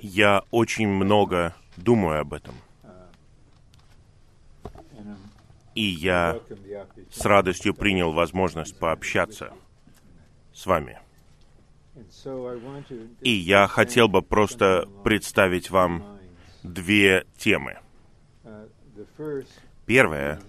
[0.00, 2.54] Я очень много думаю об этом.
[5.74, 6.40] И я
[7.10, 9.52] с радостью принял возможность пообщаться
[10.52, 10.98] с вами.
[13.20, 16.18] И я хотел бы просто представить вам
[16.62, 17.78] две темы.
[19.86, 20.40] Первое.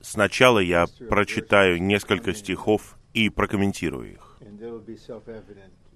[0.00, 4.38] Сначала я прочитаю несколько стихов и прокомментирую их.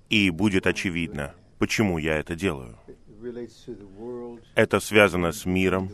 [0.08, 2.78] И будет очевидно, почему я это делаю.
[4.54, 5.90] Это связано с миром,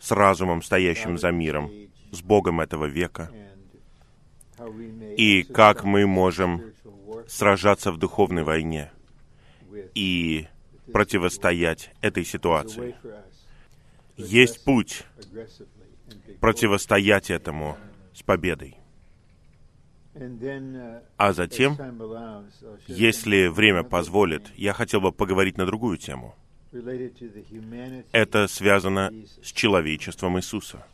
[0.00, 1.70] с разумом, стоящим за миром,
[2.10, 3.30] с Богом этого века,
[5.16, 6.72] и как мы можем
[7.28, 8.90] сражаться в духовной войне
[9.94, 10.46] и
[10.92, 12.94] противостоять этой ситуации.
[14.16, 15.04] Есть путь
[16.40, 17.76] противостоять этому
[18.14, 18.76] с победой.
[20.14, 21.78] А затем,
[22.86, 26.34] если время позволит, я хотел бы поговорить на другую тему.
[28.12, 30.84] Это связано с человечеством Иисуса.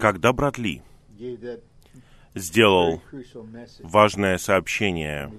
[0.00, 0.82] Когда брат Ли
[2.34, 3.02] сделал
[3.80, 5.32] важное сообщение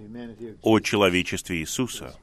[0.62, 2.16] о человечестве Иисуса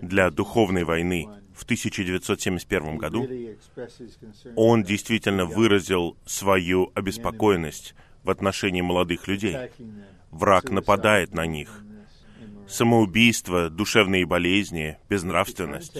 [0.00, 3.28] для духовной войны в 1971 году,
[4.56, 9.56] он действительно выразил свою обеспокоенность в отношении молодых людей.
[10.30, 11.82] Враг нападает на них.
[12.68, 15.96] Самоубийство, душевные болезни, безнравственность.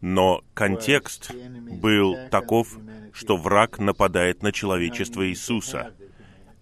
[0.00, 2.78] Но контекст был таков,
[3.12, 5.92] что враг нападает на человечество Иисуса,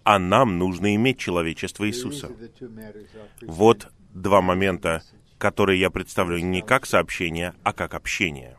[0.09, 2.31] а нам нужно иметь человечество Иисуса.
[3.43, 5.03] Вот два момента,
[5.37, 8.57] которые я представлю не как сообщение, а как общение.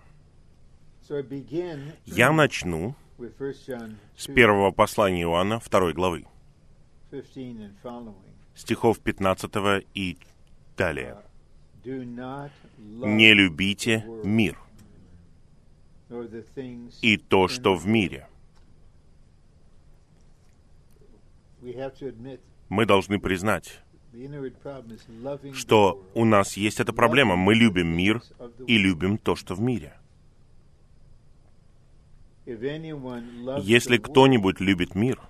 [2.07, 2.95] Я начну
[4.17, 6.25] с первого послания Иоанна, второй главы,
[8.55, 9.51] стихов 15
[9.93, 10.19] и
[10.77, 11.17] далее.
[11.85, 14.57] «Не любите мир
[17.03, 18.30] и то, что в мире».
[22.69, 23.81] Мы должны признать,
[25.53, 27.37] что у нас есть эта проблема.
[27.37, 28.23] Мы любим мир
[28.67, 29.95] и любим то, что в мире.
[32.47, 35.21] Если кто-нибудь любит мир,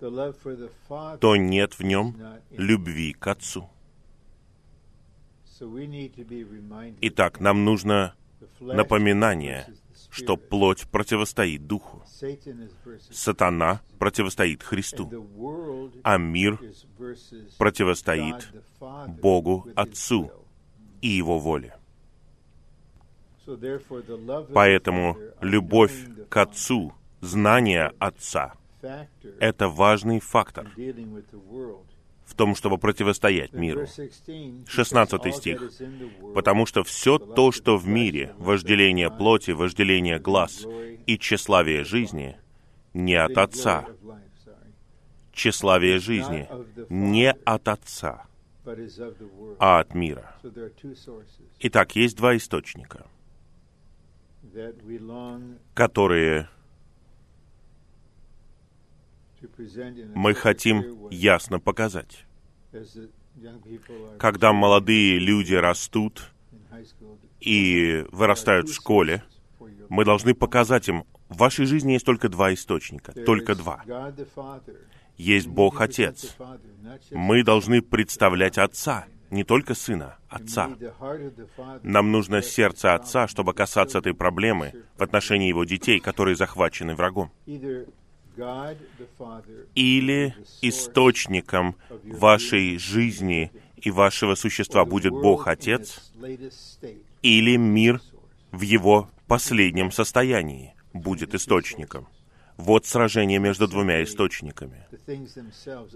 [0.00, 2.16] то нет в нем
[2.50, 3.68] любви к Отцу.
[7.00, 8.14] Итак, нам нужно
[8.60, 9.66] напоминание,
[10.10, 12.02] что плоть противостоит Духу.
[13.10, 15.10] Сатана противостоит Христу,
[16.02, 16.60] а мир
[17.58, 18.48] противостоит
[19.20, 20.30] Богу Отцу
[21.00, 21.74] и Его воле.
[24.52, 25.94] Поэтому любовь
[26.28, 28.54] к Отцу, знание Отца—
[29.40, 30.70] это важный фактор
[32.28, 33.86] в том, чтобы противостоять миру.
[34.66, 35.72] 16 стих.
[36.34, 40.66] «Потому что все то, что в мире, вожделение плоти, вожделение глаз
[41.06, 42.36] и тщеславие жизни,
[42.92, 43.86] не от Отца».
[45.32, 46.48] Тщеславие жизни
[46.88, 48.26] не от Отца,
[49.60, 50.34] а от мира.
[51.60, 53.06] Итак, есть два источника,
[55.74, 56.48] которые
[60.14, 62.24] мы хотим ясно показать.
[64.18, 66.32] Когда молодые люди растут
[67.40, 69.22] и вырастают в школе,
[69.88, 73.84] мы должны показать им, в вашей жизни есть только два источника, только два.
[75.16, 76.36] Есть Бог Отец.
[77.10, 80.70] Мы должны представлять Отца, не только Сына, Отца.
[81.82, 87.30] Нам нужно сердце Отца, чтобы касаться этой проблемы в отношении Его детей, которые захвачены врагом
[89.74, 96.12] или источником вашей жизни и вашего существа будет Бог Отец,
[97.22, 98.00] или мир
[98.52, 102.08] в его последнем состоянии будет источником.
[102.56, 104.86] Вот сражение между двумя источниками.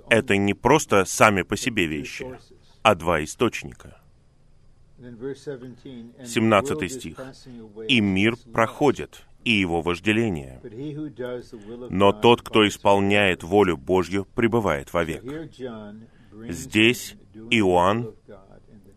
[0.09, 2.39] Это не просто сами по себе вещи,
[2.83, 4.01] а два источника.
[5.01, 7.19] 17 стих.
[7.89, 10.61] «И мир проходит, и его вожделение.
[11.91, 15.25] Но тот, кто исполняет волю Божью, пребывает вовек.
[16.49, 17.17] Здесь
[17.51, 18.15] Иоанн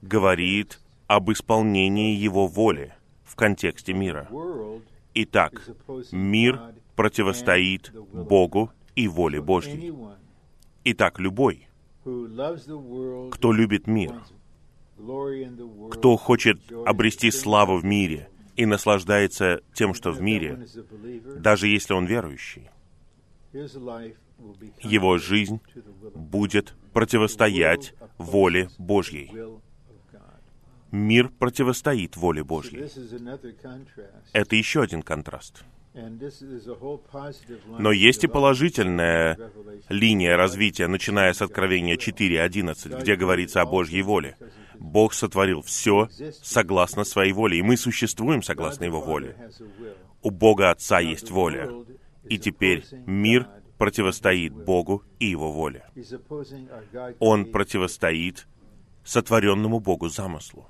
[0.02, 2.94] говорит об исполнении его воли
[3.24, 4.30] в контексте мира.
[5.14, 5.62] Итак,
[6.12, 6.62] мир
[6.96, 9.94] противостоит Богу и воле Божьей.
[10.84, 11.68] Итак, любой,
[12.04, 14.22] кто любит мир,
[15.92, 20.66] кто хочет обрести славу в мире— и наслаждается тем, что в мире,
[21.38, 22.70] даже если он верующий,
[24.82, 25.62] его жизнь
[26.14, 29.32] будет противостоять воле Божьей.
[30.92, 32.90] Мир противостоит воле Божьей.
[34.34, 35.64] Это еще один контраст.
[37.80, 39.38] Но есть и положительная
[39.90, 44.36] линия развития, начиная с Откровения 4.11, где говорится о Божьей воле.
[44.78, 46.10] Бог сотворил все
[46.42, 49.38] согласно своей воле, и мы существуем согласно Его воле.
[50.22, 51.70] У Бога Отца есть воля,
[52.26, 53.48] и теперь мир
[53.78, 55.86] противостоит Богу и Его воле.
[57.20, 58.48] Он противостоит
[59.06, 60.68] сотворенному Богу замыслу.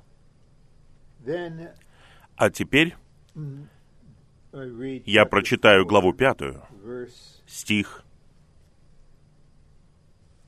[2.36, 2.95] А теперь
[5.06, 6.62] я прочитаю главу пятую,
[7.46, 8.04] стих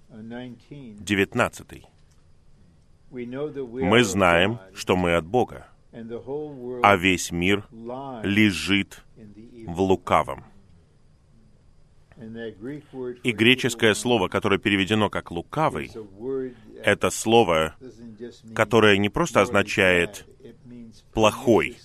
[0.10, 1.86] девятнадцатый.
[3.12, 7.66] Мы знаем, что мы от Бога, а весь мир
[8.24, 9.04] лежит
[9.66, 10.46] в лукавом.
[13.24, 15.92] И греческое слово, которое переведено как «лукавый»,
[16.84, 17.76] это слово,
[18.56, 20.26] которое не просто означает
[21.14, 21.78] «плохой»,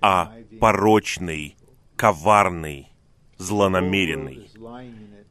[0.00, 1.56] а «порочный»,
[1.96, 2.88] «коварный»,
[3.38, 4.50] «злонамеренный».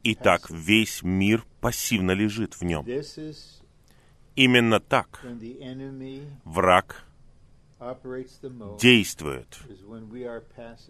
[0.02, 2.86] Итак, весь мир пассивно лежит в нем.
[4.36, 5.24] Именно так
[6.44, 7.04] враг
[8.80, 9.58] действует,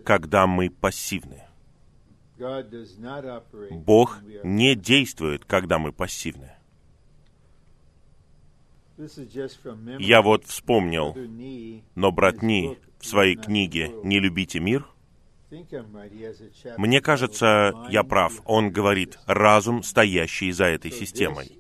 [0.05, 1.43] когда мы пассивны.
[3.71, 6.51] Бог не действует, когда мы пассивны.
[9.99, 11.17] Я вот вспомнил,
[11.95, 14.87] но брат Ни в своей книге «Не любите мир»
[16.79, 18.41] Мне кажется, я прав.
[18.45, 21.59] Он говорит, разум, стоящий за этой системой.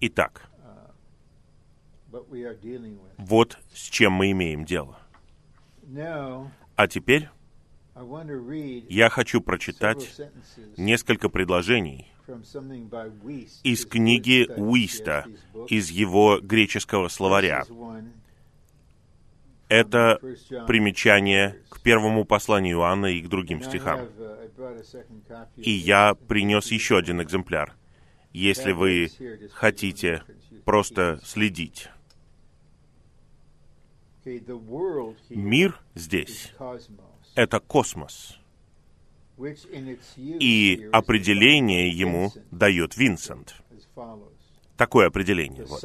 [0.00, 0.48] Итак,
[3.16, 4.98] вот с чем мы имеем дело.
[6.76, 7.28] А теперь
[8.88, 10.20] я хочу прочитать
[10.76, 12.12] несколько предложений
[13.64, 15.26] из книги Уиста,
[15.68, 17.64] из его греческого словаря.
[19.68, 20.18] Это
[20.66, 24.08] примечание к первому посланию Иоанна и к другим стихам.
[25.56, 27.74] И я принес еще один экземпляр,
[28.32, 29.10] если вы
[29.52, 30.22] хотите
[30.64, 31.88] просто следить.
[35.28, 36.54] Мир здесь—
[37.34, 38.38] это космос.
[40.16, 43.54] И определение ему дает Винсент.
[44.76, 45.64] Такое определение.
[45.64, 45.82] Вот.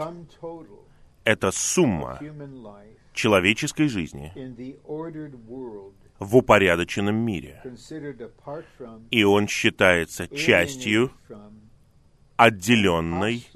[1.23, 2.19] Это сумма
[3.13, 4.33] человеческой жизни
[6.19, 7.61] в упорядоченном мире.
[9.11, 11.11] И он считается частью
[12.37, 13.47] отделенной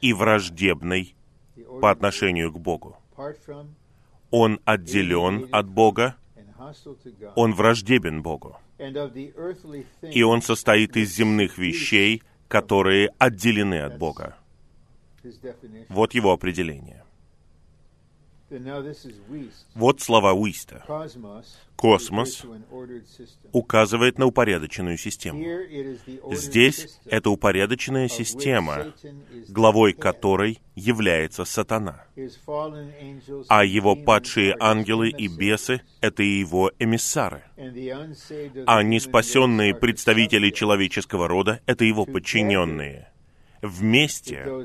[0.00, 1.14] и враждебной
[1.80, 2.96] по отношению к Богу.
[4.30, 6.16] Он отделен от Бога,
[7.34, 8.56] он враждебен Богу.
[10.02, 14.36] И он состоит из земных вещей, которые отделены от Бога.
[15.88, 17.04] Вот его определение.
[19.74, 20.82] Вот слова Уиста.
[21.76, 22.44] Космос
[23.52, 25.44] указывает на упорядоченную систему.
[26.34, 28.94] Здесь это упорядоченная система,
[29.48, 32.04] главой которой является сатана.
[33.48, 37.42] А его падшие ангелы и бесы— это его эмиссары.
[38.66, 43.12] А неспасенные представители человеческого рода— это его подчиненные.
[43.60, 44.64] Вместе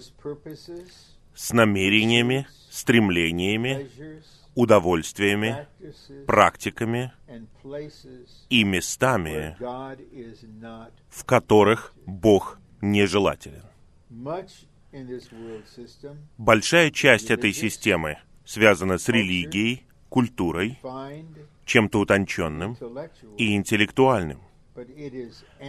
[1.35, 3.87] с намерениями, стремлениями,
[4.55, 5.67] удовольствиями,
[6.25, 7.13] практиками
[8.49, 9.55] и местами,
[11.09, 13.61] в которых Бог нежелателен.
[16.37, 20.79] Большая часть этой системы связана с религией, культурой,
[21.65, 22.75] чем-то утонченным
[23.37, 24.41] и интеллектуальным.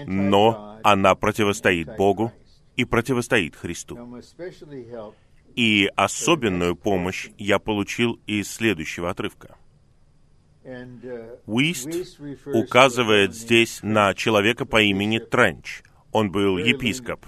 [0.06, 2.32] Но она противостоит Богу
[2.76, 3.98] и противостоит Христу.
[5.54, 9.56] И особенную помощь я получил из следующего отрывка.
[11.46, 11.88] Уист
[12.46, 15.82] указывает здесь на человека по имени Тренч.
[16.10, 17.26] Он был епископ.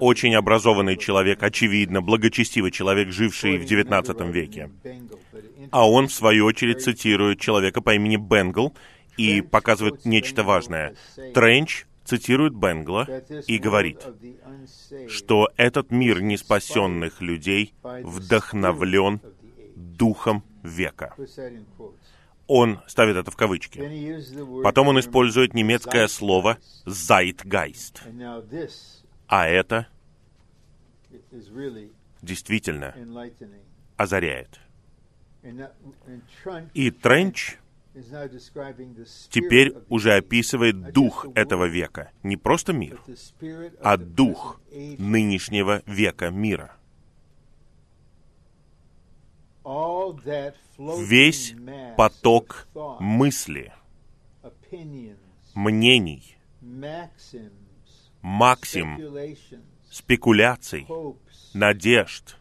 [0.00, 4.70] Очень образованный человек, очевидно, благочестивый человек, живший в XIX веке.
[5.70, 8.74] А он, в свою очередь, цитирует человека по имени Бенгл
[9.16, 10.94] и показывает нечто важное.
[11.34, 13.04] Тренч цитирует Бенгла
[13.46, 14.06] и говорит,
[15.08, 19.20] что этот мир неспасенных людей вдохновлен
[19.76, 21.14] духом века.
[22.46, 24.62] Он ставит это в кавычки.
[24.62, 28.00] Потом он использует немецкое слово «zeitgeist».
[29.28, 29.86] А это
[32.20, 32.94] действительно
[33.96, 34.60] озаряет.
[36.74, 37.56] И Тренч
[39.28, 42.10] теперь уже описывает дух этого века.
[42.22, 43.00] Не просто мир,
[43.80, 44.60] а дух
[44.98, 46.76] нынешнего века мира.
[51.08, 51.54] Весь
[51.96, 52.66] поток
[52.98, 53.72] мысли,
[55.54, 56.36] мнений,
[58.20, 58.98] максим,
[59.90, 60.86] спекуляций,
[61.54, 62.36] надежд,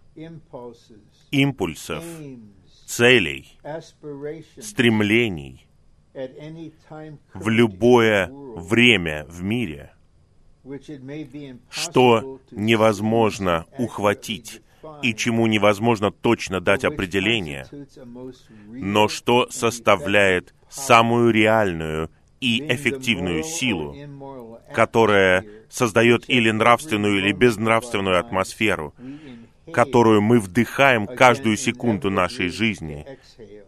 [1.32, 2.04] импульсов,
[2.92, 3.58] целей,
[4.60, 5.66] стремлений
[7.34, 9.94] в любое время в мире,
[11.70, 14.62] что невозможно ухватить
[15.02, 17.66] и чему невозможно точно дать определение,
[18.68, 22.10] но что составляет самую реальную
[22.42, 23.96] и эффективную силу,
[24.74, 28.94] которая создает или нравственную, или безнравственную атмосферу,
[29.74, 33.06] которую мы вдыхаем каждую секунду нашей жизни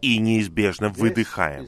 [0.02, 1.68] и неизбежно выдыхаем.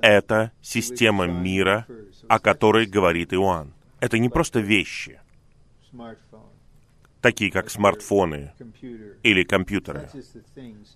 [0.00, 1.86] Это система мира,
[2.28, 3.72] о которой говорит Иоанн.
[4.00, 5.20] Это не просто вещи,
[7.20, 8.52] такие как смартфоны
[9.22, 10.10] или компьютеры.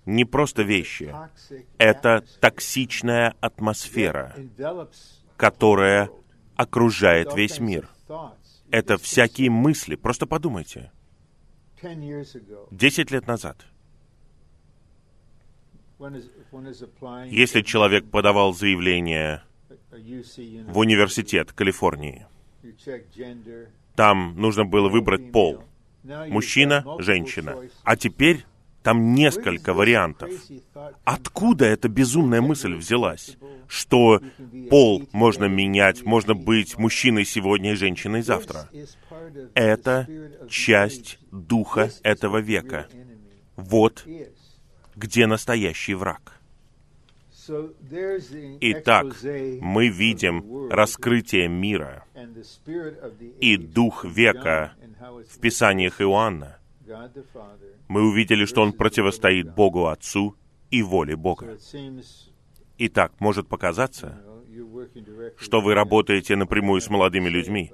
[0.05, 1.15] Не просто вещи.
[1.79, 4.35] Это токсичная атмосфера,
[5.37, 6.11] которая
[6.57, 7.89] окружает весь мир.
[8.71, 9.95] Это всякие мысли.
[9.95, 10.91] Просто подумайте.
[12.71, 13.67] Десять лет назад,
[15.99, 19.43] если человек подавал заявление
[19.91, 22.27] в университет Калифорнии,
[23.95, 25.65] там нужно было выбрать пол.
[26.05, 27.57] Мужчина, женщина.
[27.83, 28.45] А теперь
[28.87, 30.31] там несколько вариантов.
[31.05, 33.37] Откуда эта безумная мысль взялась?
[33.67, 34.21] Что
[34.71, 38.71] пол можно менять, можно быть мужчиной сегодня и женщиной завтра.
[39.55, 40.07] Это
[40.49, 42.87] часть духа этого века.
[43.57, 44.07] Вот
[44.95, 46.41] где настоящий враг.
[48.61, 49.07] Итак,
[49.61, 52.05] мы видим раскрытие мира
[53.41, 54.75] и дух века
[55.29, 56.56] в Писаниях Иоанна.
[57.89, 60.37] Мы увидели, что он противостоит Богу Отцу
[60.71, 61.59] и воле Бога.
[62.79, 64.21] Итак, может показаться,
[65.39, 67.73] что вы работаете напрямую с молодыми людьми.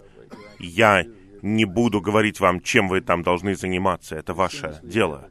[0.59, 1.05] Я
[1.43, 5.29] не буду говорить вам, чем вы там должны заниматься, это ваше дело.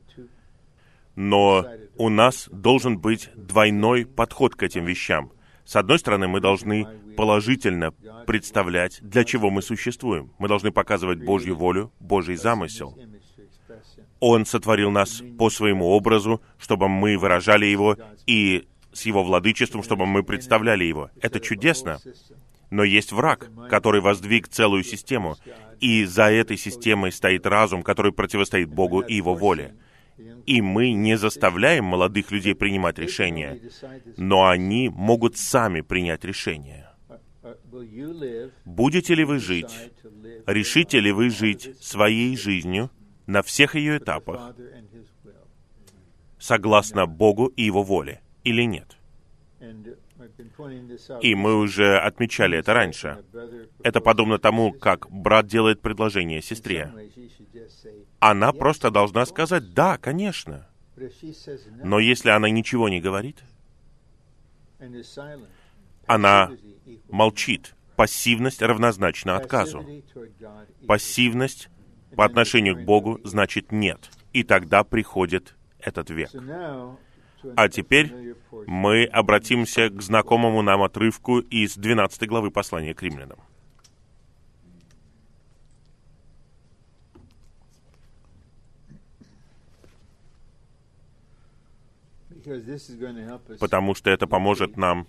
[1.15, 1.65] Но
[1.97, 5.31] у нас должен быть двойной подход к этим вещам.
[5.63, 7.91] С одной стороны, мы должны положительно
[8.25, 10.33] представлять, для чего мы существуем.
[10.39, 12.97] Мы должны показывать Божью волю, Божий замысел.
[14.21, 17.97] Он сотворил нас по своему образу, чтобы мы выражали его,
[18.27, 21.09] и с его владычеством, чтобы мы представляли его.
[21.21, 21.97] Это чудесно.
[22.69, 25.37] Но есть враг, который воздвиг целую систему,
[25.79, 29.73] и за этой системой стоит разум, который противостоит Богу и его воле.
[30.45, 33.59] И мы не заставляем молодых людей принимать решения,
[34.17, 36.87] но они могут сами принять решение.
[38.65, 39.73] Будете ли вы жить,
[40.45, 42.91] решите ли вы жить своей жизнью
[43.31, 44.53] на всех ее этапах,
[46.37, 48.97] согласно Богу и Его воле, или нет?
[51.21, 53.23] И мы уже отмечали это раньше.
[53.83, 56.91] Это подобно тому, как брат делает предложение сестре.
[58.19, 60.67] Она просто должна сказать «да, конечно».
[61.83, 63.37] Но если она ничего не говорит,
[66.05, 66.51] она
[67.09, 67.75] молчит.
[67.95, 69.85] Пассивность равнозначна отказу.
[70.87, 71.69] Пассивность
[72.15, 74.09] по отношению к Богу значит «нет».
[74.33, 76.29] И тогда приходит этот век.
[77.55, 78.35] А теперь
[78.67, 83.39] мы обратимся к знакомому нам отрывку из 12 главы послания к римлянам.
[93.59, 95.07] Потому что это поможет нам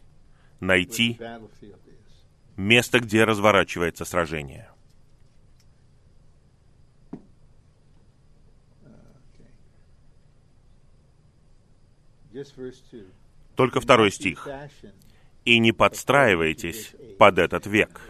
[0.60, 1.18] найти
[2.56, 4.70] место, где разворачивается сражение.
[13.56, 14.48] Только второй стих.
[15.44, 18.00] «И не подстраивайтесь под этот век».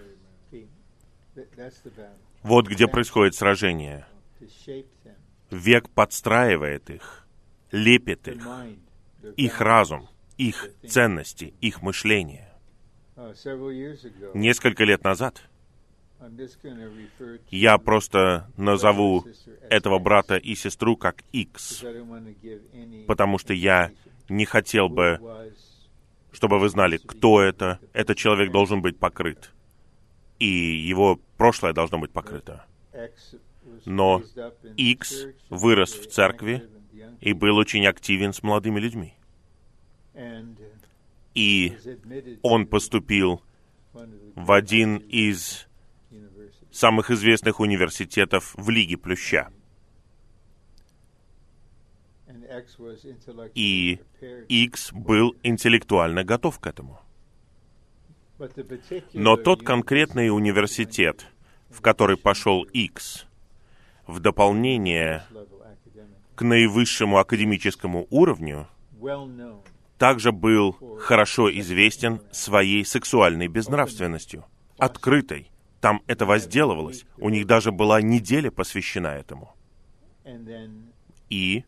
[2.43, 4.07] Вот где происходит сражение.
[5.51, 7.27] Век подстраивает их,
[7.71, 8.47] лепит их,
[9.37, 12.53] их разум, их ценности, их мышление.
[14.35, 15.43] Несколько лет назад
[17.51, 19.25] я просто назову
[19.69, 21.85] этого брата и сестру как X,
[23.07, 23.91] потому что я
[24.33, 25.21] не хотел бы,
[26.33, 27.79] чтобы вы знали, кто это.
[27.93, 29.53] Этот человек должен быть покрыт.
[30.39, 32.65] И его прошлое должно быть покрыто.
[33.85, 34.23] Но
[34.77, 36.69] X вырос в церкви
[37.21, 39.15] и был очень активен с молодыми людьми.
[41.35, 41.79] и
[42.43, 43.43] он поступил
[44.35, 45.67] в один из
[46.71, 49.51] самых известных университетов в Лиге Плюща.
[53.55, 54.01] И
[54.49, 57.01] X был интеллектуально готов к этому.
[59.13, 61.27] Но тот конкретный университет,
[61.71, 63.27] в который пошел X,
[64.07, 65.25] в дополнение
[66.35, 68.69] к наивысшему академическому уровню,
[69.99, 74.45] также был хорошо известен своей сексуальной безнравственностью,
[74.79, 75.51] открытой.
[75.81, 77.05] Там это возделывалось.
[77.19, 79.55] У них даже была неделя посвящена этому.
[81.29, 81.65] И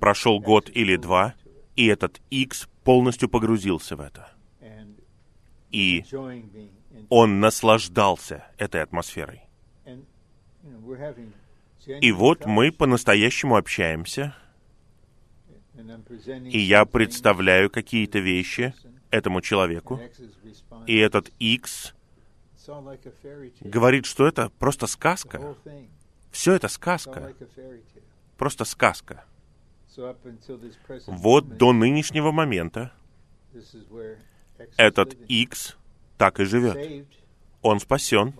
[0.00, 1.34] прошел год или два,
[1.74, 4.30] и этот X полностью погрузился в это.
[5.70, 6.04] И
[7.08, 9.42] он наслаждался этой атмосферой.
[12.00, 14.34] И вот мы по-настоящему общаемся,
[16.44, 18.74] и я представляю какие-то вещи
[19.10, 20.00] этому человеку,
[20.86, 21.94] и этот X
[23.60, 25.54] говорит, что это просто сказка.
[26.30, 27.34] Все это сказка.
[28.36, 29.24] Просто сказка.
[31.06, 32.92] Вот до нынешнего момента
[34.76, 35.76] этот X
[36.18, 37.06] так и живет.
[37.62, 38.34] Он спасен.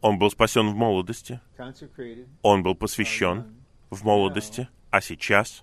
[0.00, 1.40] Он был спасен в молодости.
[2.42, 3.54] Он был посвящен
[3.90, 4.68] в молодости.
[4.90, 5.62] А сейчас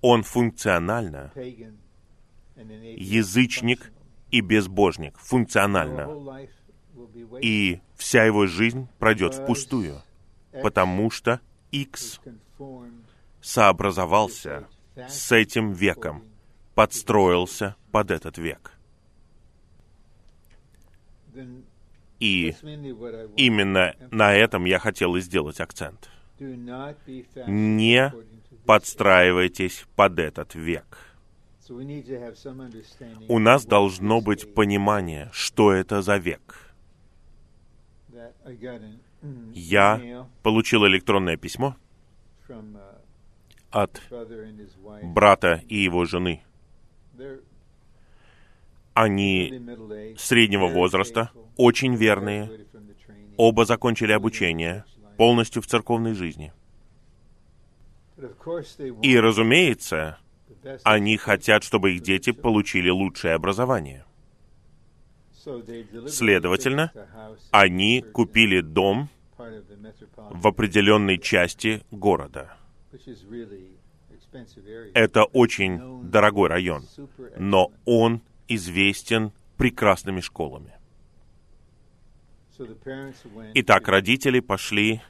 [0.00, 1.32] он функционально
[2.56, 3.92] язычник
[4.30, 5.18] и безбожник.
[5.18, 6.48] Функционально.
[7.40, 10.02] И вся его жизнь пройдет впустую,
[10.62, 11.40] потому что
[11.72, 12.20] X
[13.40, 16.22] сообразовался с этим веком,
[16.74, 18.72] подстроился под этот век.
[22.20, 22.54] И
[23.36, 26.08] именно на этом я хотел и сделать акцент.
[26.38, 28.12] Не
[28.66, 30.98] подстраивайтесь под этот век.
[33.28, 36.74] У нас должно быть понимание, что это за век.
[39.52, 41.76] Я получил электронное письмо
[43.70, 44.02] от
[45.02, 46.42] брата и его жены.
[48.94, 52.66] Они среднего возраста, очень верные,
[53.36, 54.84] оба закончили обучение,
[55.16, 56.52] полностью в церковной жизни.
[59.02, 60.18] И, разумеется,
[60.82, 64.04] они хотят, чтобы их дети получили лучшее образование.
[66.08, 66.92] Следовательно,
[67.50, 72.56] они купили дом в определенной части города.
[74.94, 76.86] Это очень дорогой район,
[77.38, 80.72] но он известен прекрасными школами.
[83.54, 85.00] Итак, родители пошли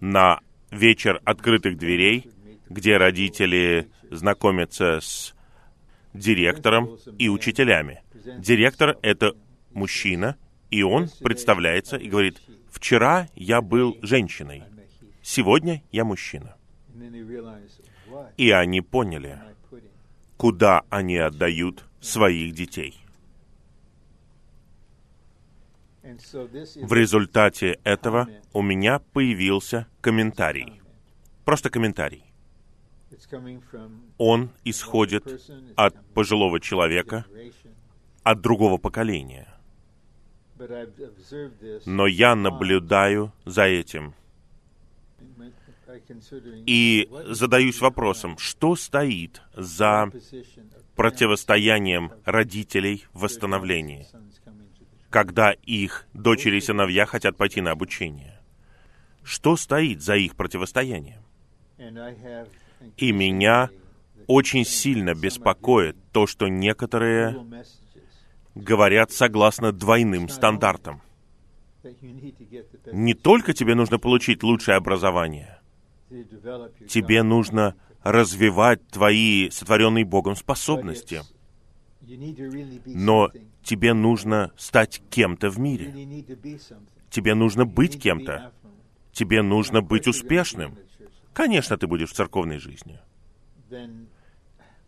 [0.00, 2.30] на вечер открытых дверей,
[2.68, 5.34] где родители знакомятся с
[6.12, 8.03] директором и учителями.
[8.24, 9.36] Директор— это
[9.72, 10.36] мужчина,
[10.70, 14.64] и он представляется и говорит, «Вчера я был женщиной,
[15.22, 16.56] сегодня я мужчина».
[18.36, 19.38] И они поняли,
[20.36, 22.98] куда они отдают своих детей.
[26.02, 30.80] В результате этого у меня появился комментарий.
[31.44, 32.24] Просто комментарий.
[34.18, 35.24] Он исходит
[35.76, 37.24] от пожилого человека,
[38.24, 39.46] от другого поколения.
[41.86, 44.14] Но я наблюдаю за этим
[46.66, 50.10] и задаюсь вопросом, что стоит за
[50.96, 54.06] противостоянием родителей в восстановлении,
[55.10, 58.40] когда их дочери и сыновья хотят пойти на обучение.
[59.22, 61.22] Что стоит за их противостоянием?
[62.96, 63.70] И меня
[64.26, 67.44] очень сильно беспокоит то, что некоторые
[68.54, 71.02] говорят согласно двойным стандартам.
[72.92, 75.58] Не только тебе нужно получить лучшее образование,
[76.88, 81.22] тебе нужно развивать твои сотворенные Богом способности.
[82.86, 83.30] Но
[83.62, 86.24] тебе нужно стать кем-то в мире.
[87.10, 88.52] Тебе нужно быть кем-то.
[89.12, 90.76] Тебе нужно быть успешным.
[91.32, 92.98] Конечно, ты будешь в церковной жизни.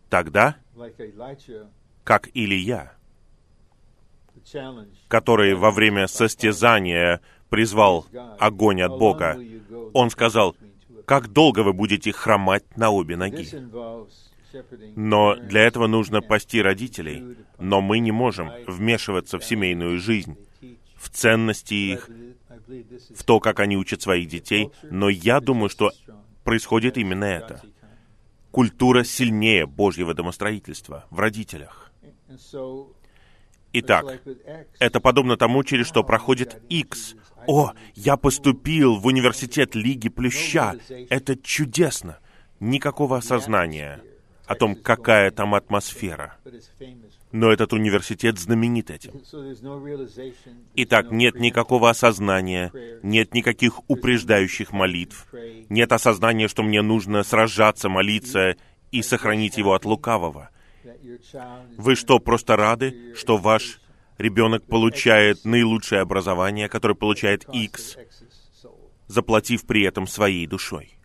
[0.09, 0.57] Тогда,
[2.03, 2.96] как Илья,
[5.07, 8.05] который во время состязания призвал
[8.39, 9.39] огонь от Бога,
[9.93, 10.55] он сказал,
[11.05, 13.47] как долго вы будете хромать на обе ноги.
[14.95, 17.37] Но для этого нужно пасти родителей.
[17.59, 20.37] Но мы не можем вмешиваться в семейную жизнь,
[20.95, 22.09] в ценности их,
[23.15, 24.69] в то, как они учат своих детей.
[24.83, 25.91] Но я думаю, что
[26.43, 27.61] происходит именно это.
[28.51, 31.91] культура сильнее Божьего домостроительства в родителях.
[33.73, 34.21] Итак,
[34.79, 37.15] это подобно тому, через что проходит X.
[37.47, 40.75] О, я поступил в университет Лиги Плюща.
[41.09, 42.19] Это чудесно.
[42.59, 44.01] Никакого осознания
[44.47, 46.37] о том, какая там атмосфера.
[47.31, 49.21] Но этот университет знаменит этим.
[50.75, 52.71] Итак, нет никакого осознания,
[53.03, 55.27] нет никаких упреждающих молитв,
[55.69, 58.55] нет осознания, что мне нужно сражаться, молиться
[58.91, 60.49] и сохранить его от лукавого.
[61.77, 63.79] Вы что, просто рады, что ваш
[64.17, 67.97] ребенок получает наилучшее образование, которое получает X,
[69.07, 70.97] заплатив при этом своей душой?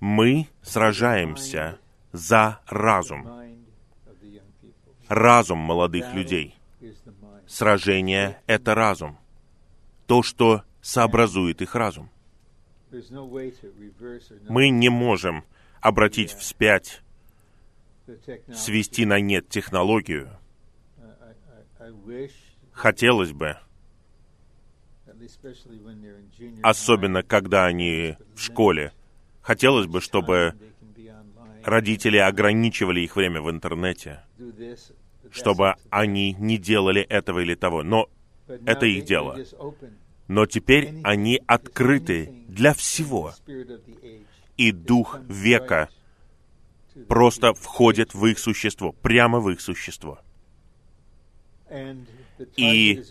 [0.00, 1.78] Мы сражаемся
[2.12, 3.28] за разум.
[5.08, 6.56] Разум молодых людей.
[7.46, 9.18] Сражение— это разум.
[10.06, 12.10] То, что сообразует их разум.
[14.48, 15.44] Мы не можем
[15.80, 17.02] обратить вспять,
[18.54, 20.30] свести на нет технологию.
[22.72, 23.56] Хотелось бы,
[26.62, 28.92] особенно когда они в школе,
[29.42, 30.54] хотелось бы, чтобы
[31.64, 34.22] родители ограничивали их время в интернете,
[35.30, 37.82] чтобы они не делали этого или того.
[37.82, 38.08] Но
[38.46, 39.38] это их дело.
[40.28, 43.34] Но теперь они открыты для всего.
[44.56, 45.88] И дух века
[47.08, 50.20] просто входит в их существо, прямо в их существо.
[52.56, 53.02] И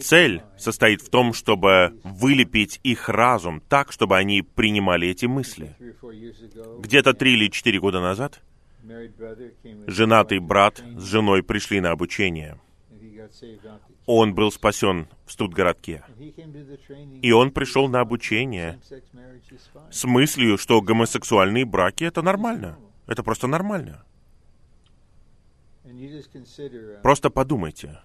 [0.00, 5.76] цель состоит в том, чтобы вылепить их разум так, чтобы они принимали эти мысли.
[6.80, 8.40] Где-то три или четыре года назад
[9.86, 12.58] женатый брат с женой пришли на обучение.
[14.06, 16.04] Он был спасен в Студгородке.
[17.22, 18.78] И он пришел на обучение
[19.90, 22.78] с мыслью, что гомосексуальные браки— это нормально.
[23.06, 24.04] Это просто нормально.
[27.02, 28.00] Просто подумайте,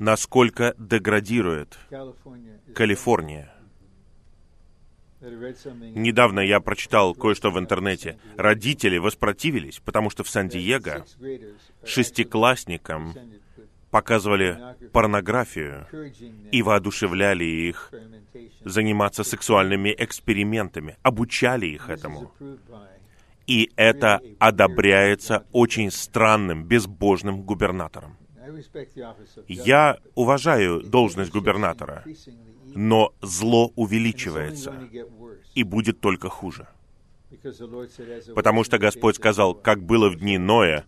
[0.00, 1.78] насколько деградирует
[2.74, 3.52] Калифорния.
[5.20, 8.18] Недавно я прочитал кое-что в интернете.
[8.36, 11.04] Родители воспротивились, потому что в Сан-Диего
[11.84, 13.14] шестиклассникам
[13.90, 14.58] показывали
[14.92, 15.86] порнографию
[16.52, 17.92] и воодушевляли их
[18.64, 22.32] заниматься сексуальными экспериментами, обучали их этому.
[23.46, 28.16] И это одобряется очень странным, безбожным губернатором.
[29.46, 32.04] Я уважаю должность губернатора,
[32.74, 34.74] но зло увеличивается
[35.54, 36.68] и будет только хуже.
[38.34, 40.84] Потому что Господь сказал, как было в дни Ноя,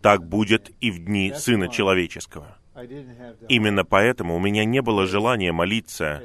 [0.00, 2.56] так будет и в дни Сына Человеческого.
[3.48, 6.22] Именно поэтому у меня не было желания молиться,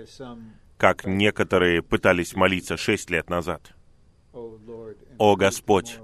[0.77, 3.73] как некоторые пытались молиться шесть лет назад.
[5.17, 5.99] «О Господь,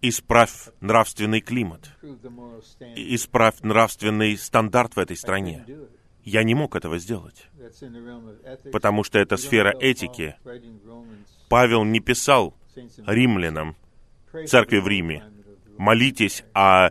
[0.00, 1.90] исправь нравственный климат,
[2.96, 5.64] исправь нравственный стандарт в этой стране.
[6.30, 7.48] Я не мог этого сделать,
[8.70, 10.36] потому что это сфера этики.
[11.48, 12.54] Павел не писал
[13.04, 13.74] римлянам,
[14.46, 15.24] церкви в Риме,
[15.76, 16.90] молитесь о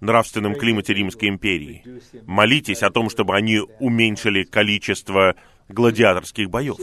[0.00, 1.84] нравственном климате Римской империи.
[2.26, 5.36] Молитесь о том, чтобы они уменьшили количество
[5.68, 6.78] гладиаторских боев.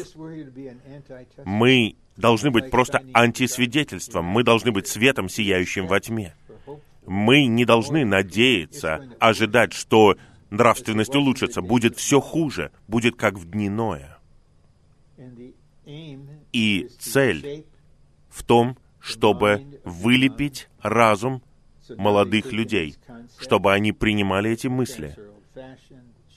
[1.44, 4.24] Мы должны быть просто антисвидетельством.
[4.24, 6.36] Мы должны быть светом, сияющим во тьме.
[7.06, 10.16] Мы не должны надеяться, ожидать, что
[10.50, 11.62] нравственность улучшится.
[11.62, 14.18] Будет все хуже, будет как в дни Ноя.
[16.54, 17.66] И цель
[18.30, 21.42] в том, чтобы вылепить разум
[21.96, 22.98] молодых людей,
[23.40, 25.16] чтобы они принимали эти мысли,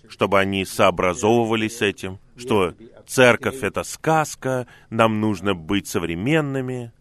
[0.09, 2.75] чтобы они сообразовывались с этим, что
[3.07, 6.93] церковь— это сказка, нам нужно быть современными.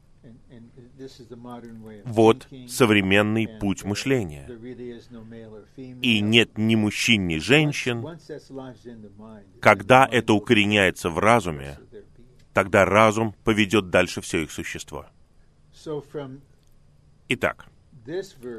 [2.06, 4.50] Вот современный путь мышления.
[5.78, 8.06] И нет ни мужчин, ни женщин.
[9.62, 11.78] Когда это укореняется в разуме,
[12.54, 15.06] тогда разум поведет дальше все их существо.
[17.30, 17.68] Итак,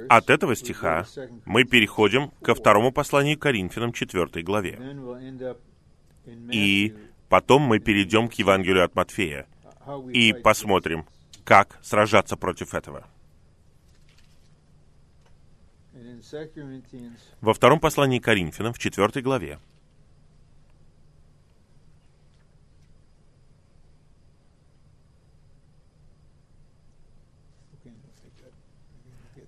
[0.09, 1.07] от этого стиха
[1.45, 4.79] мы переходим ко второму посланию Коринфянам, 4 главе.
[6.53, 6.95] И
[7.29, 9.47] потом мы перейдем к Евангелию от Матфея
[10.13, 11.07] и посмотрим,
[11.51, 13.09] как сражаться против этого.
[17.41, 19.59] Во втором послании Коринфянам, в 4 главе,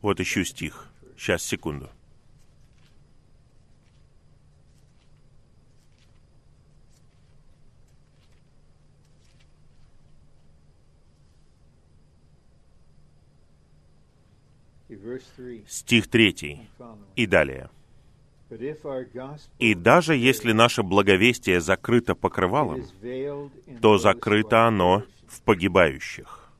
[0.00, 0.88] Вот ищу стих.
[1.16, 1.88] Сейчас, секунду.
[15.66, 16.68] Стих 3
[17.16, 17.70] и далее.
[19.58, 22.84] И даже если наше благовестие закрыто покрывалом,
[23.80, 26.52] то закрыто оно в погибающих,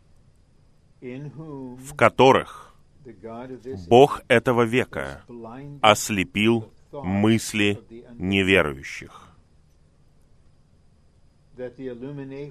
[1.01, 2.75] в которых
[3.89, 5.23] Бог этого века
[5.83, 7.79] ослепил мысли
[8.15, 9.29] неверующих,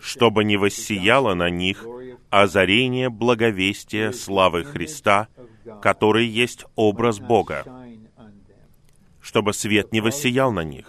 [0.02, 1.86] чтобы не воссияло на них
[2.30, 5.30] озарение благовестия славы Христа,
[5.82, 7.66] который есть образ Бога,
[9.22, 10.88] чтобы свет не воссиял на них.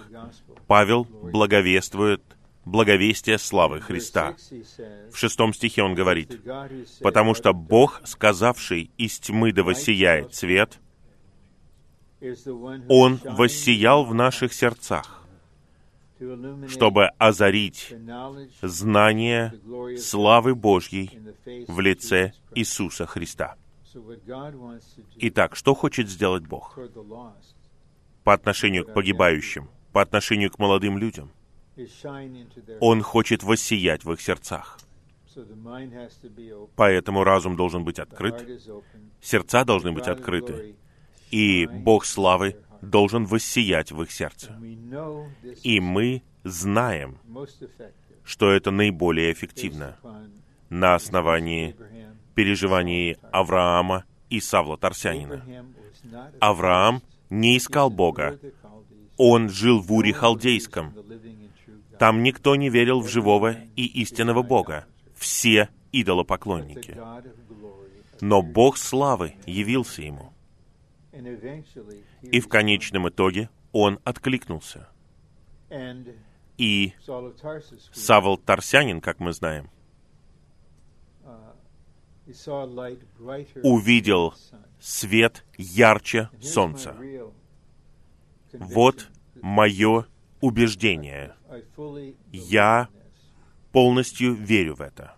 [0.66, 2.22] Павел благовествует
[2.64, 4.34] благовестие славы Христа.
[5.12, 6.40] В шестом стихе он говорит,
[7.00, 10.78] «Потому что Бог, сказавший, из тьмы да воссияет свет,
[12.88, 15.26] Он воссиял в наших сердцах,
[16.68, 17.92] чтобы озарить
[18.62, 19.52] знание
[19.98, 21.10] славы Божьей
[21.66, 23.56] в лице Иисуса Христа».
[25.16, 26.78] Итак, что хочет сделать Бог?
[28.24, 31.30] по отношению к погибающим, по отношению к молодым людям?
[32.80, 34.78] Он хочет воссиять в их сердцах.
[36.76, 38.46] Поэтому разум должен быть открыт,
[39.20, 40.76] сердца должны быть открыты,
[41.30, 44.60] и Бог славы должен воссиять в их сердце.
[45.62, 47.18] И мы знаем,
[48.24, 49.96] что это наиболее эффективно
[50.68, 51.74] на основании
[52.34, 55.44] переживаний Авраама и Савла Тарсянина.
[56.40, 58.38] Авраам не искал Бога.
[59.16, 60.94] Он жил в Уре Халдейском.
[61.98, 64.86] Там никто не верил в живого и истинного Бога.
[65.14, 66.98] Все идолопоклонники.
[68.20, 70.32] Но Бог славы явился ему.
[72.22, 74.88] И в конечном итоге он откликнулся.
[76.58, 76.92] И
[77.92, 79.70] Савл Тарсянин, как мы знаем,
[83.62, 84.34] увидел
[84.80, 86.96] свет ярче солнца.
[88.52, 89.08] Вот
[89.40, 90.06] мое
[90.40, 91.34] убеждение.
[92.30, 92.88] Я
[93.72, 95.16] полностью верю в это.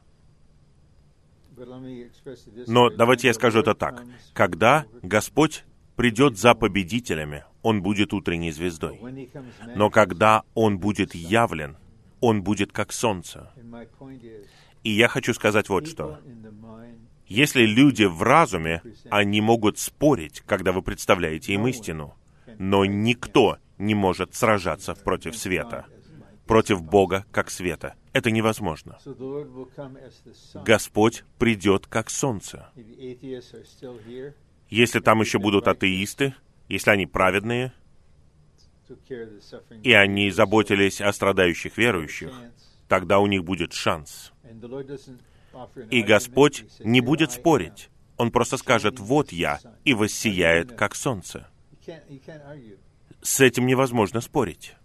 [2.66, 4.04] Но давайте я скажу это так.
[4.32, 5.64] Когда Господь
[5.96, 9.00] придет за победителями, Он будет утренней звездой.
[9.76, 11.76] Но когда Он будет явлен,
[12.20, 13.52] Он будет как солнце.
[14.82, 16.18] И я хочу сказать вот что.
[17.26, 22.14] Если люди в разуме, они могут спорить, когда вы представляете им истину,
[22.58, 25.86] но никто не может сражаться против света,
[26.46, 27.94] против Бога как света.
[28.12, 28.98] Это невозможно.
[30.64, 32.68] Господь придет как солнце.
[34.70, 36.34] Если там еще будут атеисты,
[36.68, 37.72] если они праведные,
[39.82, 42.32] и они заботились о страдающих верующих,
[42.86, 44.32] тогда у них будет шанс.
[45.90, 47.90] И Господь не будет спорить.
[48.16, 51.48] Он просто скажет, вот я, и воссияет, как солнце.
[53.22, 54.76] С этим невозможно спорить.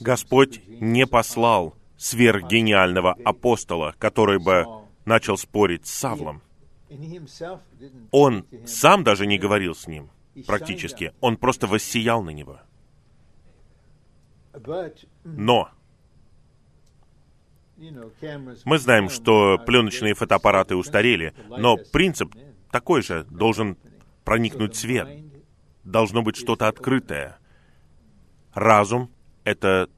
[0.00, 4.66] Господь не послал сверхгениального апостола, который бы
[5.04, 6.42] начал спорить с Савлом.
[8.10, 10.10] Он сам даже не говорил с ним,
[10.46, 11.12] практически.
[11.20, 12.60] Он просто воссиял на него.
[15.24, 15.70] Но
[18.64, 22.34] мы знаем, что пленочные фотоаппараты устарели, но принцип
[22.70, 23.76] такой же должен
[24.24, 25.08] проникнуть свет.
[25.84, 27.38] Должно быть что-то открытое.
[28.54, 29.10] Разум—
[29.44, 29.88] это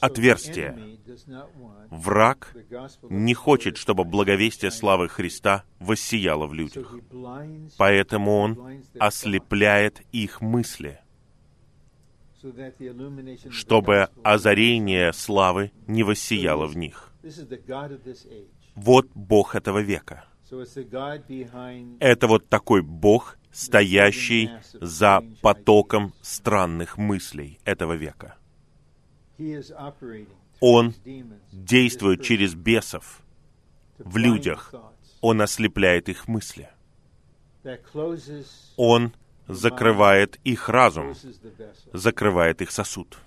[0.00, 0.98] отверстие.
[1.90, 2.54] Враг
[3.02, 6.94] не хочет, чтобы благовестие славы Христа воссияло в людях.
[7.78, 11.00] Поэтому он ослепляет их мысли,
[13.50, 17.12] чтобы озарение славы не воссияло в них.
[18.74, 20.24] Вот Бог этого века.
[22.00, 28.36] Это вот такой Бог, стоящий за потоком странных мыслей этого века.
[30.60, 30.94] Он
[31.52, 33.22] действует через бесов
[33.98, 34.74] в людях.
[35.20, 36.70] Он ослепляет их мысли.
[38.76, 39.12] Он
[39.48, 41.14] закрывает их разум,
[41.92, 43.18] закрывает их сосуд.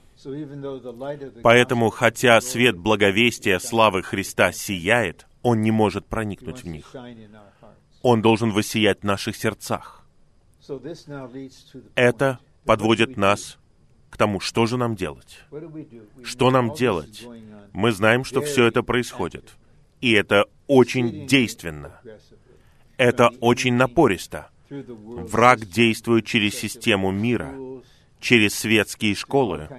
[1.44, 6.94] Поэтому, хотя свет благовестия славы Христа сияет, он не может проникнуть в них.
[8.02, 10.06] Он должен воссиять в наших сердцах.
[11.96, 13.58] Это подводит нас
[14.10, 15.40] к тому, что же нам делать.
[16.24, 17.26] Что нам делать?
[17.72, 19.56] Мы знаем, что все это происходит.
[20.02, 22.00] И это очень действенно.
[22.98, 24.50] Это очень напористо.
[24.70, 27.54] Враг действует через систему мира,
[28.20, 29.70] через светские школы,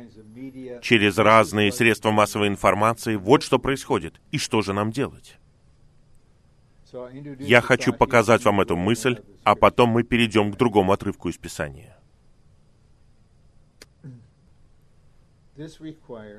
[0.83, 3.17] через разные средства массовой информации.
[3.17, 4.21] Вот что происходит.
[4.31, 5.39] И что же нам делать?
[7.39, 11.97] Я хочу показать вам эту мысль, а потом мы перейдем к другому отрывку из Писания.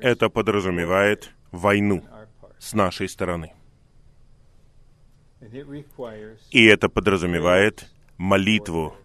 [0.00, 2.04] Это подразумевает войну
[2.58, 3.54] с нашей стороны.
[6.50, 7.88] И это подразумевает
[8.18, 8.96] молитву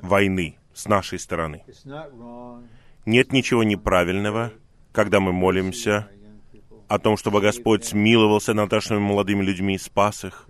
[0.00, 1.64] войны с нашей стороны.
[3.06, 4.52] Нет ничего неправильного,
[4.92, 6.08] когда мы молимся
[6.88, 10.48] о том, чтобы Господь смиловался над нашими молодыми людьми, спас их,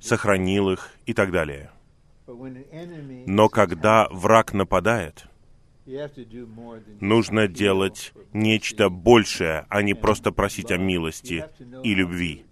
[0.00, 1.70] сохранил их и так далее.
[3.26, 5.26] Но когда враг нападает,
[7.00, 11.44] нужно делать нечто большее, а не просто просить о милости
[11.82, 12.46] и любви.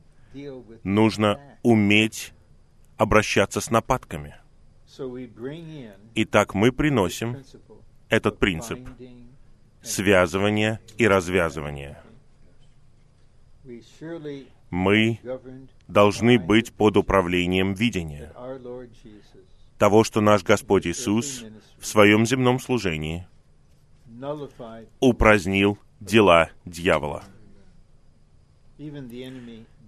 [0.82, 2.32] Нужно уметь
[2.96, 4.36] обращаться с нападками.
[6.14, 7.42] Итак, мы приносим
[8.08, 8.80] этот принцип
[9.82, 12.02] связывания и развязывания.
[14.70, 15.18] Мы
[15.88, 18.32] должны быть под управлением видения
[19.78, 21.44] того, что наш Господь Иисус
[21.78, 23.26] в своем земном служении
[25.00, 27.24] упразднил дела дьявола.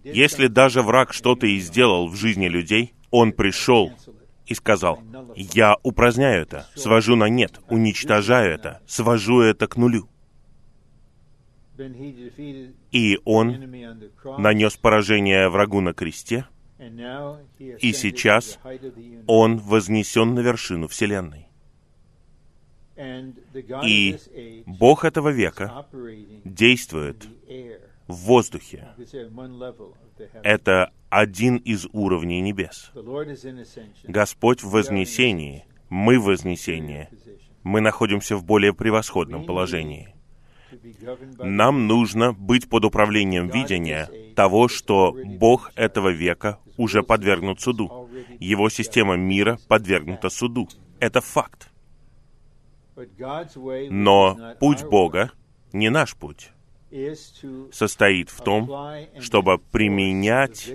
[0.02, 3.92] Если даже враг что-то и сделал в жизни людей, он пришел
[4.46, 5.00] и сказал,
[5.36, 10.08] «Я упраздняю это, свожу на нет, уничтожаю это, свожу это к нулю».
[12.92, 13.74] И он
[14.38, 16.46] нанес поражение врагу на кресте,
[16.78, 18.58] и сейчас
[19.26, 21.48] он вознесен на вершину Вселенной.
[23.84, 24.18] И
[24.66, 25.86] Бог этого века
[26.44, 27.26] действует
[28.06, 28.88] в воздухе.
[30.42, 32.92] Это один из уровней небес.
[34.04, 37.08] Господь в вознесении, мы в вознесении.
[37.62, 40.14] Мы находимся в более превосходном положении.
[41.38, 48.10] Нам нужно быть под управлением видения того, что Бог этого века уже подвергнут суду.
[48.40, 50.68] Его система мира подвергнута суду.
[50.98, 51.70] Это факт.
[53.90, 55.30] Но путь Бога
[55.72, 56.53] не наш путь
[57.72, 58.70] состоит в том,
[59.20, 60.70] чтобы применять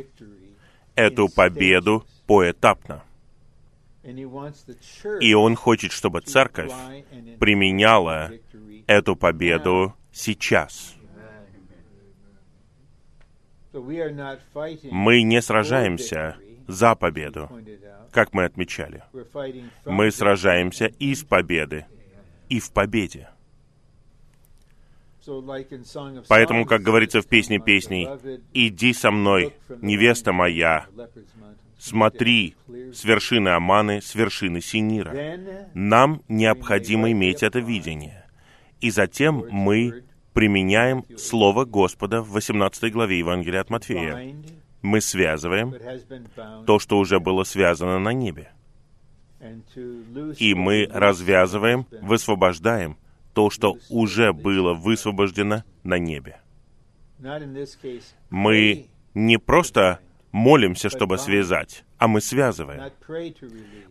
[0.96, 3.04] эту победу поэтапно.
[5.22, 6.72] И он хочет, чтобы церковь
[7.40, 8.32] применяла
[8.88, 10.96] эту победу сейчас.
[13.72, 17.50] Мы не сражаемся за победу,
[18.12, 19.04] как мы отмечали.
[19.86, 21.86] Мы сражаемся из победы
[22.50, 23.30] и в победе.
[26.28, 28.08] Поэтому, как говорится в песне песней,
[28.54, 30.88] «Иди со мной, невеста моя,
[31.78, 35.14] смотри с вершины Аманы, с вершины Синира».
[35.74, 38.26] Нам необходимо иметь это видение.
[38.82, 44.36] И затем мы применяем Слово Господа в 18 главе Евангелия от Матфея.
[44.82, 45.76] Мы связываем
[46.66, 48.52] то, что уже было связано на небе.
[50.38, 52.98] И мы развязываем, высвобождаем–
[53.40, 56.42] то, что уже было высвобождено на небе.
[58.30, 60.00] Мы не просто
[60.34, 62.92] молимся, чтобы связать, а мы связываем.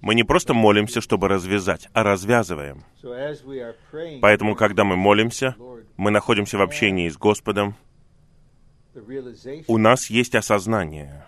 [0.02, 2.84] Мы не просто молимся, чтобы развязать, а развязываем.
[4.20, 5.56] Поэтому, когда мы молимся,
[5.96, 7.74] мы находимся в общении с Господом,
[9.66, 11.24] у нас есть осознание,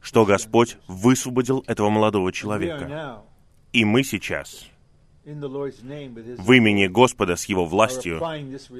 [0.00, 3.22] что Господь высвободил этого молодого человека.
[3.74, 4.66] И мы сейчас
[5.26, 8.20] в имени Господа с Его властью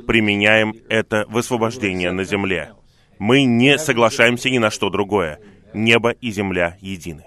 [0.07, 2.73] применяем это высвобождение на земле.
[3.19, 5.41] Мы не соглашаемся ни на что другое.
[5.75, 7.25] Небо и земля едины.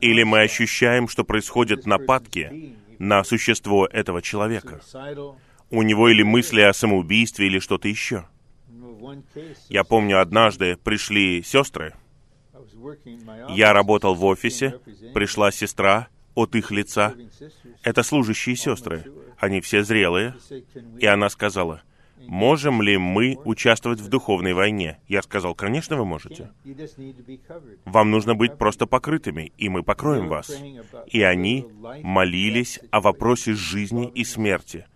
[0.00, 4.80] Или мы ощущаем, что происходят нападки на существо этого человека.
[5.70, 8.26] У него или мысли о самоубийстве, или что-то еще.
[9.68, 11.94] Я помню, однажды пришли сестры.
[13.50, 14.80] Я работал в офисе,
[15.14, 17.14] пришла сестра, от их лица.
[17.82, 19.04] Это служащие сестры.
[19.38, 20.34] Они все зрелые.
[20.98, 21.82] И она сказала,
[22.20, 25.00] можем ли мы участвовать в духовной войне?
[25.08, 26.50] Я сказал, конечно, вы можете.
[27.84, 30.50] Вам нужно быть просто покрытыми, и мы покроем вас.
[31.06, 31.66] И они
[32.02, 34.86] молились о вопросе жизни и смерти.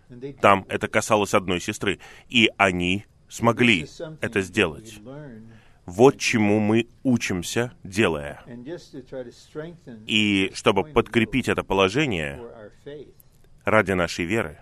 [0.41, 1.99] Там это касалось одной сестры.
[2.29, 3.85] И они смогли
[4.21, 5.01] это сделать.
[5.85, 8.41] Вот чему мы учимся, делая.
[10.07, 12.41] И чтобы подкрепить это положение
[13.65, 14.59] ради нашей веры,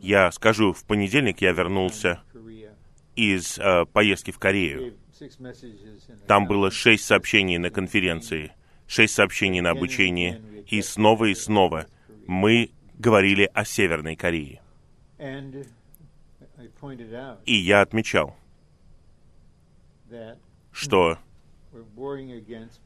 [0.00, 2.20] я скажу, в понедельник я вернулся
[3.14, 4.94] из э, поездки в Корею.
[6.26, 8.52] Там было шесть сообщений на конференции,
[8.86, 11.86] шесть сообщений на обучении, и снова и снова
[12.26, 14.60] мы говорили о Северной Корее.
[17.44, 18.36] И я отмечал,
[20.72, 21.18] что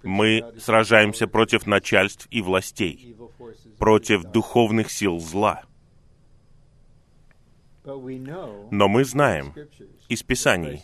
[0.03, 3.16] мы сражаемся против начальств и властей,
[3.79, 5.62] против духовных сил зла.
[7.85, 9.55] Но мы знаем
[10.09, 10.83] из Писаний,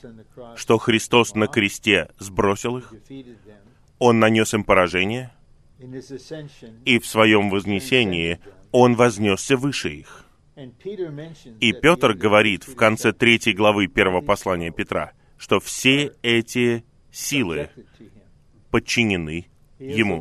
[0.57, 2.93] что Христос на кресте сбросил их,
[3.99, 5.33] Он нанес им поражение,
[6.85, 8.41] и в своем вознесении
[8.73, 10.25] Он вознесся выше их.
[11.61, 17.71] И Петр говорит в конце третьей главы первого послания Петра, что все эти силы
[18.71, 19.47] подчинены
[19.79, 20.21] Ему.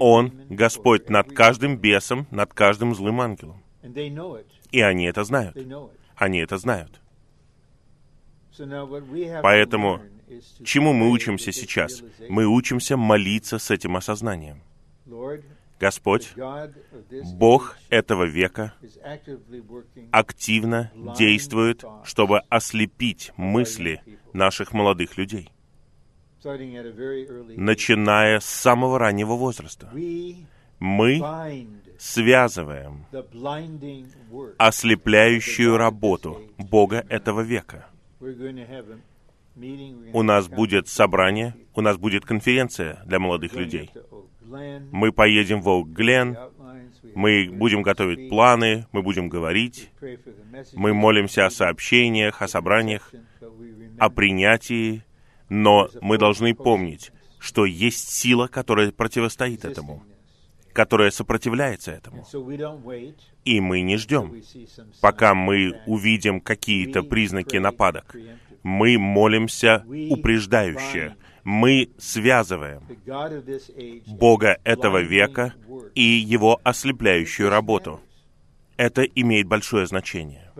[0.00, 3.62] Он Господь над каждым бесом, над каждым злым ангелом.
[4.70, 5.56] И они это знают.
[6.16, 7.00] Они это знают.
[9.42, 10.00] Поэтому,
[10.64, 12.02] чему мы учимся сейчас?
[12.28, 14.62] Мы учимся молиться с этим осознанием.
[15.80, 16.32] Господь,
[17.36, 18.74] Бог этого века,
[20.10, 24.00] активно действует, чтобы ослепить мысли
[24.32, 25.50] наших молодых людей,
[27.56, 29.90] начиная с самого раннего возраста.
[30.78, 31.22] Мы
[31.98, 33.06] связываем
[34.58, 37.86] ослепляющую работу Бога этого века.
[40.12, 43.90] У нас будет собрание, у нас будет конференция для молодых людей.
[44.90, 46.36] Мы поедем в Оук-Глен,
[47.14, 49.90] мы будем готовить планы, мы будем говорить,
[50.74, 53.12] мы молимся о сообщениях, о собраниях,
[53.98, 55.02] о принятии,
[55.48, 60.02] но мы должны помнить, что есть сила, которая противостоит этому,
[60.72, 62.24] которая сопротивляется этому.
[63.44, 64.42] И мы не ждем,
[65.00, 68.16] пока мы увидим какие-то признаки нападок.
[68.62, 72.82] Мы молимся упреждающе, мы связываем
[74.06, 75.54] Бога этого века
[75.94, 78.00] и Его ослепляющую работу.
[78.76, 80.50] Это имеет большое значение.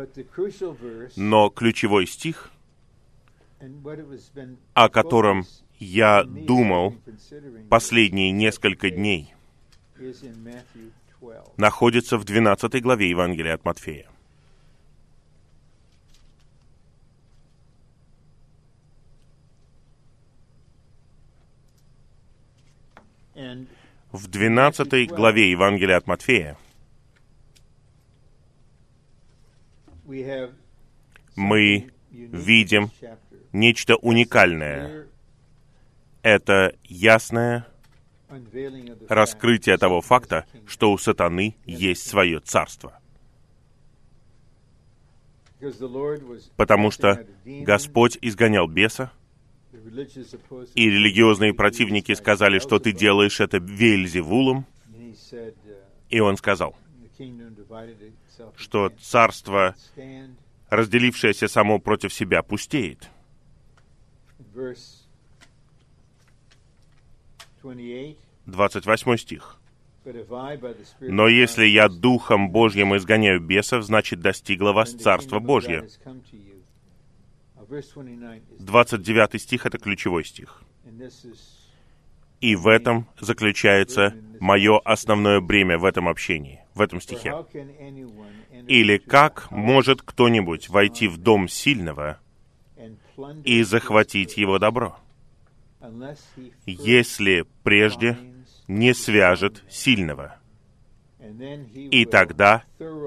[1.17, 2.51] Но ключевой стих,
[4.75, 5.47] о котором
[5.79, 6.95] я думал
[7.71, 9.35] последние несколько дней,
[11.57, 14.09] находится в 12 главе Евангелия от Матфея.
[24.15, 26.57] В 12 главе Евангелия от Матфея
[31.35, 32.93] мы видим
[33.53, 35.09] нечто уникальное.
[36.23, 37.67] Это ясное
[39.09, 42.97] раскрытие того факта, что у сатаны есть свое царство.
[46.57, 49.11] Потому что Господь изгонял беса,
[50.75, 54.67] и религиозные противники сказали, что ты делаешь это Вельзевулом.
[56.11, 56.77] И он сказал,
[58.57, 59.75] что царство,
[60.69, 63.11] разделившееся само против себя, пустеет.
[68.47, 69.59] 28 стих.
[71.01, 75.89] Но если я Духом Божьим изгоняю бесов, значит достигло вас Царство Божье.
[78.59, 80.63] 29 стих— это ключевой стих.
[82.41, 87.33] И в этом заключается мое основное бремя в этом общении, в этом стихе.
[88.67, 92.19] Или как может кто-нибудь войти в дом сильного
[93.45, 94.99] и захватить его добро,
[96.67, 98.19] если прежде
[98.69, 100.37] не свяжет сильного,
[101.75, 102.65] и тогда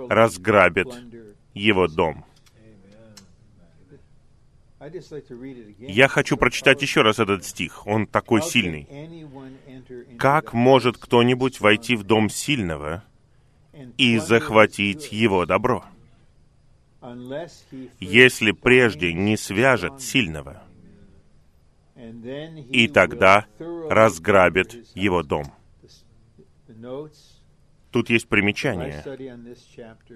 [0.10, 0.88] разграбит
[1.54, 2.26] его дом.
[5.80, 7.86] Я хочу прочитать еще раз этот стих.
[7.88, 8.88] Он такой сильный.
[10.18, 13.04] Как может кто-нибудь войти в дом сильного
[13.98, 15.86] и захватить его добро,
[18.00, 20.64] если прежде не свяжет сильного,
[21.96, 25.54] и тогда разграбит его дом?
[27.92, 29.04] Тут есть примечание.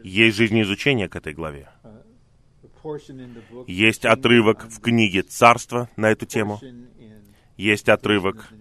[0.04, 1.70] Есть жизнеизучение к этой главе.
[3.68, 6.60] Есть отрывок в книге «Царство» на эту тему.
[7.58, 8.52] Есть отрывок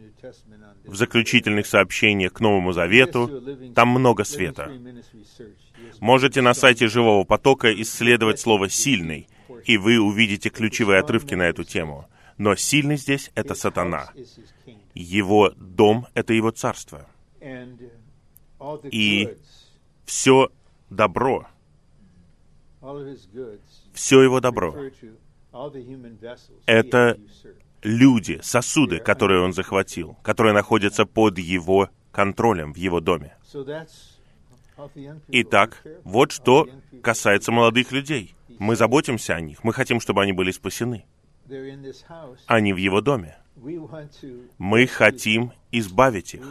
[0.85, 3.43] в заключительных сообщениях к Новому Завету.
[3.75, 4.71] Там много света.
[6.01, 9.29] Можете на сайте Живого потока исследовать слово «сильный»,
[9.65, 12.07] и вы увидите ключевые отрывки на эту тему.
[12.39, 14.11] Но сильный здесь— это сатана.
[14.95, 17.07] Его дом— это его царство.
[18.91, 19.29] И
[20.07, 20.51] все
[20.89, 21.47] добро,
[23.93, 24.75] все его добро.
[26.67, 27.19] Это
[27.83, 33.37] люди, сосуды, которые он захватил, которые находятся под его контролем в его доме.
[35.29, 36.69] Итак, вот что
[37.03, 38.35] касается молодых людей.
[38.59, 41.07] Мы заботимся о них, мы хотим, чтобы они были спасены.
[42.47, 43.37] Они в Его доме.
[44.59, 46.43] Мы хотим избавить их.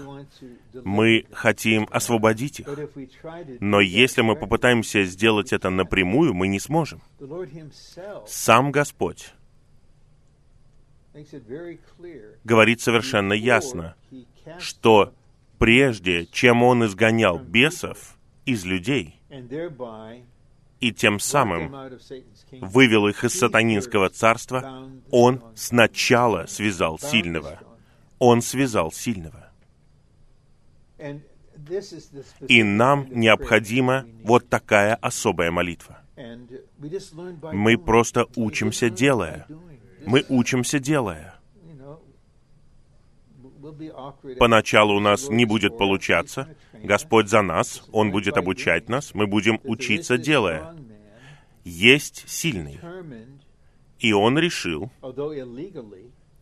[0.84, 2.68] Мы хотим освободить их.
[3.60, 7.02] Но если мы попытаемся сделать это напрямую, мы не сможем.
[8.28, 9.34] Сам Господь
[12.44, 13.96] говорит совершенно ясно,
[14.60, 15.14] что
[15.58, 19.20] прежде, чем Он изгонял бесов из людей,
[20.80, 21.76] и тем самым
[22.52, 27.60] вывел их из сатанинского царства, Он сначала связал сильного.
[28.20, 29.52] Он связал сильного.
[32.48, 36.00] И нам необходима вот такая особая молитва.
[37.54, 39.46] Мы просто учимся делая.
[40.06, 41.39] Мы учимся делая.
[44.38, 46.56] Поначалу у нас не будет получаться.
[46.74, 50.76] Господь за нас, Он будет обучать нас, мы будем учиться делая.
[51.64, 52.80] Есть сильный.
[54.00, 54.90] И он решил,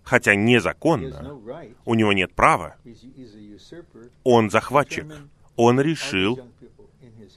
[0.04, 1.40] хотя незаконно,
[1.86, 2.76] у него нет права,
[4.24, 5.08] он захватчик,
[5.56, 6.40] он решил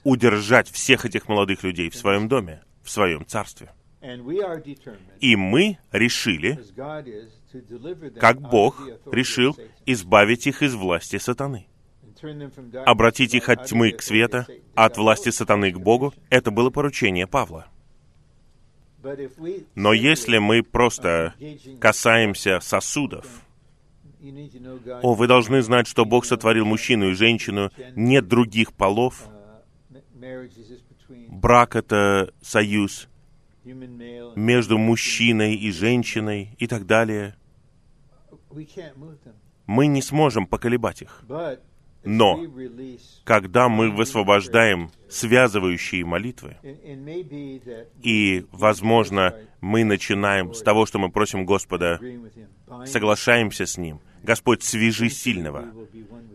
[0.03, 3.71] удержать всех этих молодых людей в своем доме, в своем царстве.
[5.19, 6.59] И мы решили,
[8.19, 8.81] как Бог
[9.11, 11.67] решил избавить их из власти сатаны.
[12.85, 17.67] Обратить их от тьмы к света, от власти сатаны к Богу, это было поручение Павла.
[19.75, 21.33] Но если мы просто
[21.79, 23.25] касаемся сосудов,
[25.01, 29.27] о, вы должны знать, что Бог сотворил мужчину и женщину, нет других полов.
[31.29, 33.07] Брак— это союз
[33.63, 37.35] между мужчиной и женщиной и так далее.
[39.67, 41.23] Мы не сможем поколебать их.
[42.03, 42.39] Но
[43.23, 46.57] когда мы высвобождаем связывающие молитвы,
[48.01, 51.99] и, возможно, мы начинаем с того, что мы просим Господа,
[52.85, 55.65] соглашаемся с Ним, Господь, свяжи сильного.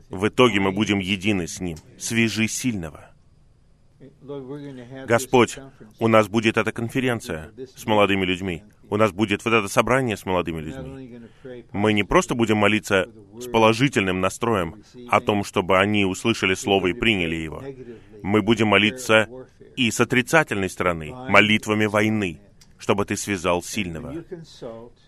[0.08, 1.78] В итоге мы будем едины с Ним.
[1.98, 3.10] Свяжи сильного.
[5.06, 5.58] Господь,
[5.98, 8.62] у нас будет эта конференция с молодыми людьми.
[8.88, 11.20] У нас будет вот это собрание с молодыми людьми.
[11.72, 13.08] Мы не просто будем молиться
[13.38, 17.62] с положительным настроем о том, чтобы они услышали Слово и приняли его.
[18.22, 19.28] Мы будем молиться
[19.76, 22.40] и с отрицательной стороны, молитвами войны,
[22.78, 24.24] чтобы ты связал сильного.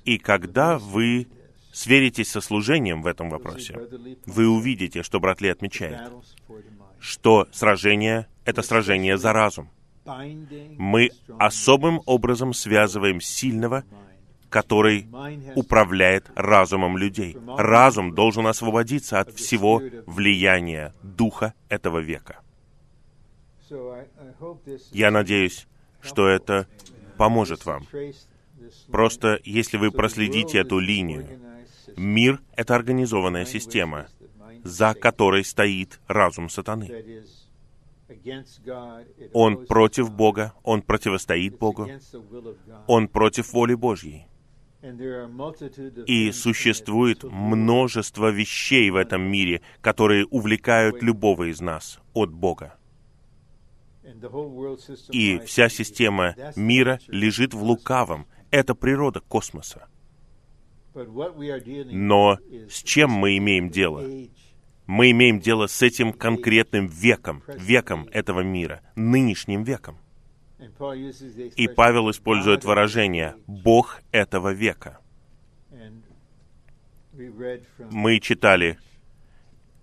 [0.05, 1.27] И когда вы
[1.73, 3.79] сверитесь со служением в этом вопросе,
[4.27, 6.01] вы увидите, что брат Ли отмечает,
[6.99, 9.71] что сражение— это сражение за разум.
[10.79, 13.85] Мы особым образом связываем сильного,
[14.49, 15.07] который
[15.55, 17.37] управляет разумом людей.
[17.57, 22.41] Разум должен освободиться от всего влияния духа этого века.
[24.93, 25.67] Я надеюсь,
[26.01, 26.67] что это
[27.17, 27.87] поможет вам.
[28.91, 31.39] Просто если вы проследите эту линию,
[31.97, 34.07] мир— это организованная система,
[34.65, 37.25] за которой стоит разум сатаны.
[39.33, 41.89] Он против Бога, он противостоит Богу,
[42.87, 44.27] он против воли Божьей.
[46.07, 52.79] И существует множество вещей в этом мире, которые увлекают любого из нас от Бога.
[55.11, 58.27] И вся система мира лежит в лукавом.
[58.51, 59.89] Это природа космоса.
[60.95, 62.39] Но
[62.71, 64.03] с чем мы имеем дело?
[64.89, 69.99] Мы имеем дело с этим конкретным веком, веком этого мира, нынешним веком.
[71.57, 74.99] И Павел использует выражение «Бог этого века».
[77.91, 78.79] Мы читали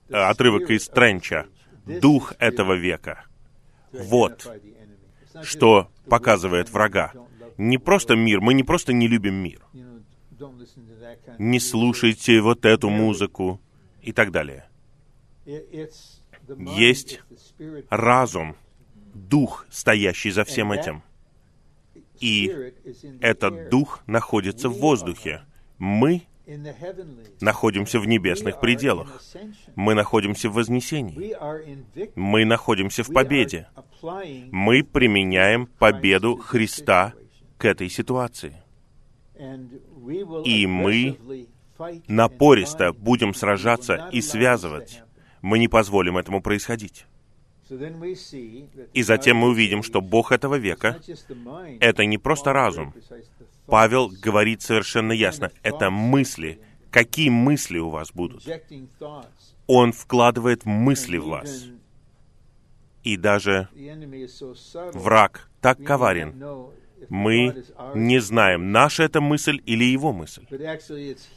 [0.10, 1.46] отрывок из Тренча
[1.86, 3.26] «Дух этого века».
[3.92, 4.52] Вот
[5.44, 7.14] что показывает врага.
[7.58, 9.62] Не просто мир, мы не просто не любим мир.
[11.38, 13.62] Не слушайте вот эту музыку
[14.02, 14.66] и так далее
[15.46, 17.22] есть
[17.90, 18.56] разум,
[19.14, 21.04] дух, стоящий за всем этим.
[22.20, 22.74] И
[23.22, 25.42] этот дух находится в воздухе.
[25.78, 26.24] Мы
[27.42, 29.22] находимся в небесных пределах.
[29.76, 31.36] Мы находимся в вознесении.
[32.16, 33.68] Мы находимся в победе.
[34.52, 37.14] Мы применяем победу Христа
[37.58, 38.56] к этой ситуации.
[40.46, 41.18] И мы
[42.08, 45.02] напористо будем сражаться и связывать
[45.46, 47.06] мы не позволим этому происходить.
[48.94, 51.00] И затем мы увидим, что Бог этого века—
[51.80, 52.94] это не просто разум.
[53.68, 56.60] Павел говорит совершенно ясно, это мысли.
[56.90, 58.44] Какие мысли у вас будут?
[59.68, 61.66] Он вкладывает мысли в вас.
[63.04, 63.70] И даже
[64.94, 66.70] враг так коварен.
[67.10, 70.46] Мы не знаем, наша это мысль или его мысль.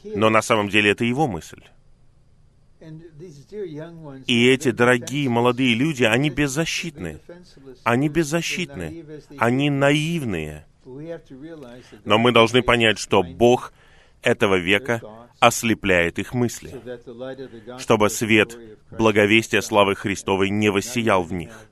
[0.03, 1.63] Но на самом деле это его мысль.
[4.25, 7.19] И эти дорогие молодые люди, они беззащитны.
[7.83, 9.05] Они беззащитны.
[9.37, 10.65] Они наивные.
[12.05, 13.73] Но мы должны понять, что Бог
[14.21, 15.01] этого века
[15.39, 16.81] ослепляет их мысли,
[17.77, 18.57] чтобы свет
[18.91, 21.69] благовестия славы Христовой не воссиял в них.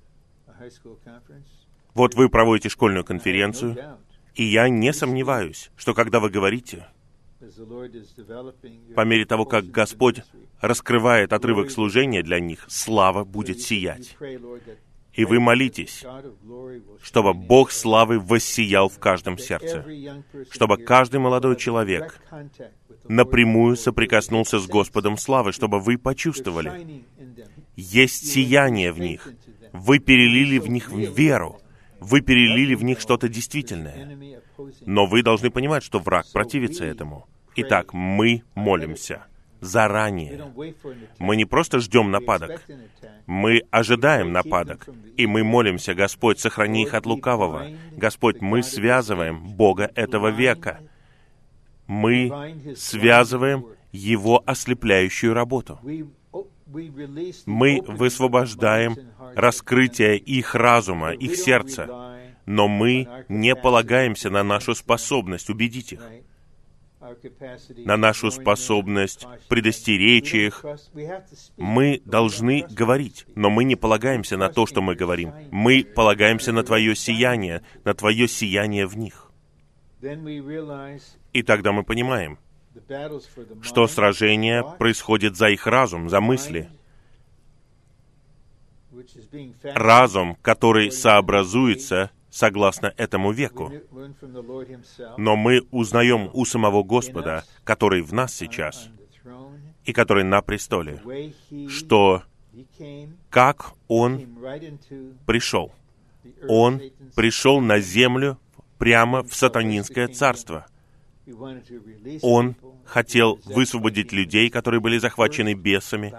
[1.94, 3.98] Вот вы проводите школьную конференцию,
[4.36, 6.88] и я не сомневаюсь, что когда вы говорите,
[8.96, 10.22] по мере того, как Господь
[10.62, 14.18] раскрывает отрывок служения для них, слава будет сиять.
[15.14, 16.06] И вы молитесь,
[17.02, 19.84] чтобы Бог славы воссиял в каждом сердце,
[20.52, 22.22] чтобы каждый молодой человек
[23.08, 27.04] напрямую соприкоснулся с Господом славы, чтобы вы почувствовали,
[27.76, 29.28] есть сияние в них,
[29.74, 31.60] вы перелили в них веру,
[32.00, 34.40] вы перелили в них что-то действительное.
[34.86, 37.28] Но вы должны понимать, что враг противится этому.
[37.56, 39.26] Итак, мы молимся
[39.62, 40.54] заранее.
[41.20, 42.64] Мы не просто ждем нападок,
[43.26, 47.68] мы ожидаем нападок, и мы молимся, Господь, сохрани их от лукавого.
[47.92, 50.80] Господь, мы связываем Бога этого века.
[51.88, 55.80] Мы связываем Его ослепляющую работу.
[57.46, 58.98] Мы высвобождаем
[59.36, 66.02] раскрытие их разума, их сердца, но мы не полагаемся на нашу способность убедить их
[67.86, 70.66] на нашу способность предостеречь их.
[71.58, 75.34] Мы должны говорить, но мы не полагаемся на то, что мы говорим.
[75.52, 79.32] Мы полагаемся на Твое сияние, на Твое сияние в них.
[81.34, 82.38] И тогда мы понимаем,
[83.62, 86.70] что сражение происходит за их разум, за мысли.
[89.64, 93.72] Разум, который сообразуется согласно этому веку.
[95.18, 98.90] Но мы узнаем у самого Господа, который в нас сейчас,
[99.86, 101.02] и который на престоле,
[101.68, 102.24] что
[103.30, 104.22] как Он
[105.26, 105.72] пришел.
[106.48, 106.82] Он
[107.16, 108.38] пришел на землю
[108.78, 110.68] прямо в сатанинское царство.
[112.22, 116.14] Он хотел высвободить людей, которые были захвачены бесами.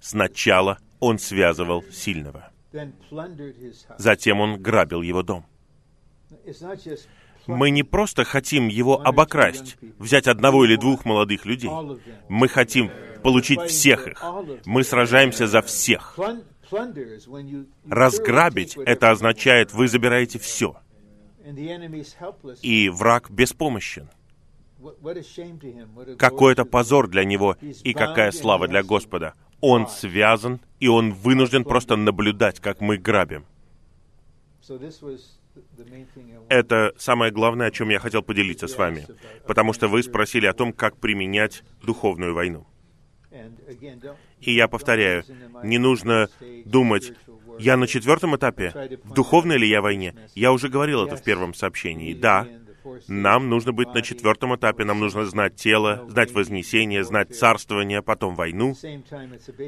[0.00, 2.50] Сначала он связывал сильного.
[3.98, 5.46] Затем он грабил его дом.
[7.46, 11.70] Мы не просто хотим его обокрасть, взять одного или двух молодых людей.
[12.28, 12.90] Мы хотим
[13.22, 14.22] получить всех их.
[14.64, 16.18] Мы сражаемся за всех.
[17.88, 20.76] Разграбить— это означает, вы забираете все.
[22.62, 24.08] И враг беспомощен.
[26.18, 29.34] Какой это позор для него и какая слава для Господа.
[29.60, 33.46] Он связан, и он вынужден просто наблюдать, как мы грабим.
[36.48, 39.06] Это самое главное, о чем я хотел поделиться с вами,
[39.46, 42.66] потому что вы спросили о том, как применять духовную войну.
[44.40, 45.24] И я повторяю,
[45.62, 46.28] не нужно
[46.64, 47.12] думать,
[47.58, 50.14] я на четвертом этапе, в духовной ли я войне?
[50.34, 52.14] Я уже говорил это в первом сообщении.
[52.14, 52.46] Да,
[53.08, 58.34] нам нужно быть на четвертом этапе, нам нужно знать тело, знать вознесение, знать царствование, потом
[58.34, 58.74] войну.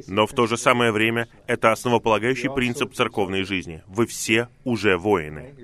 [0.07, 3.83] Но в то же самое время это основополагающий принцип церковной жизни.
[3.87, 5.55] Вы все уже воины.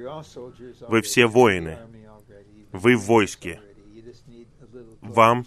[0.88, 1.78] Вы все воины.
[2.72, 3.60] Вы в войске.
[5.00, 5.46] Вам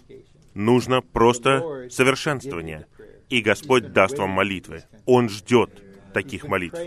[0.54, 2.86] нужно просто совершенствование.
[3.28, 4.84] И Господь даст вам молитвы.
[5.04, 5.82] Он ждет
[6.12, 6.78] таких молитв.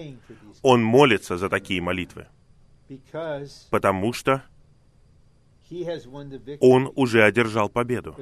[0.62, 2.28] Он молится за такие молитвы.
[3.70, 4.44] Потому что
[6.60, 8.16] он уже одержал победу.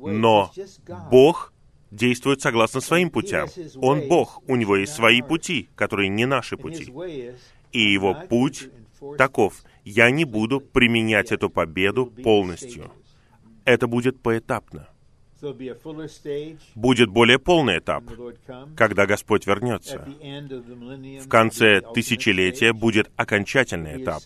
[0.00, 0.50] Но
[1.10, 1.52] Бог
[1.90, 3.48] действует согласно своим путям.
[3.76, 6.92] Он Бог, у Него есть свои пути, которые не наши пути.
[7.72, 8.68] И Его путь
[9.16, 9.62] таков.
[9.84, 12.90] Я не буду применять эту победу полностью.
[13.64, 14.88] Это будет поэтапно.
[16.74, 18.02] Будет более полный этап,
[18.76, 20.08] когда Господь вернется.
[21.24, 24.22] В конце тысячелетия будет окончательный этап,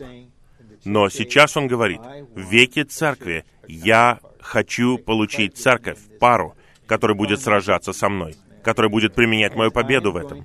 [0.85, 2.01] но сейчас он говорит,
[2.35, 6.57] в веке церкви я хочу получить церковь, пару,
[6.87, 10.45] которая будет сражаться со мной, которая будет применять мою победу в этом.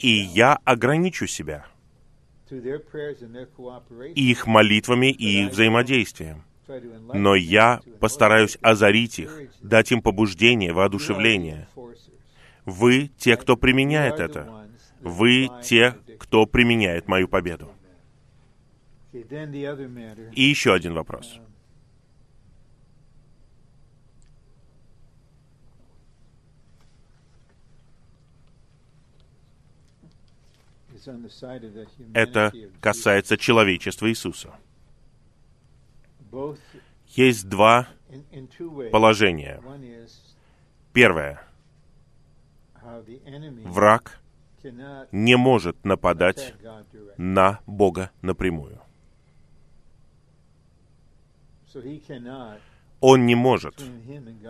[0.00, 1.66] И я ограничу себя
[4.14, 6.44] их молитвами и их взаимодействием.
[7.12, 11.68] Но я постараюсь озарить их, дать им побуждение, воодушевление.
[12.64, 14.66] Вы те, кто применяет это.
[15.00, 17.73] Вы те, кто применяет мою победу.
[19.14, 21.38] И еще один вопрос.
[32.14, 34.54] Это касается человечества Иисуса.
[37.08, 37.88] Есть два
[38.90, 39.62] положения.
[40.92, 41.40] Первое.
[43.64, 44.20] Враг
[45.12, 46.54] не может нападать
[47.16, 48.83] на Бога напрямую.
[53.00, 53.82] Он не может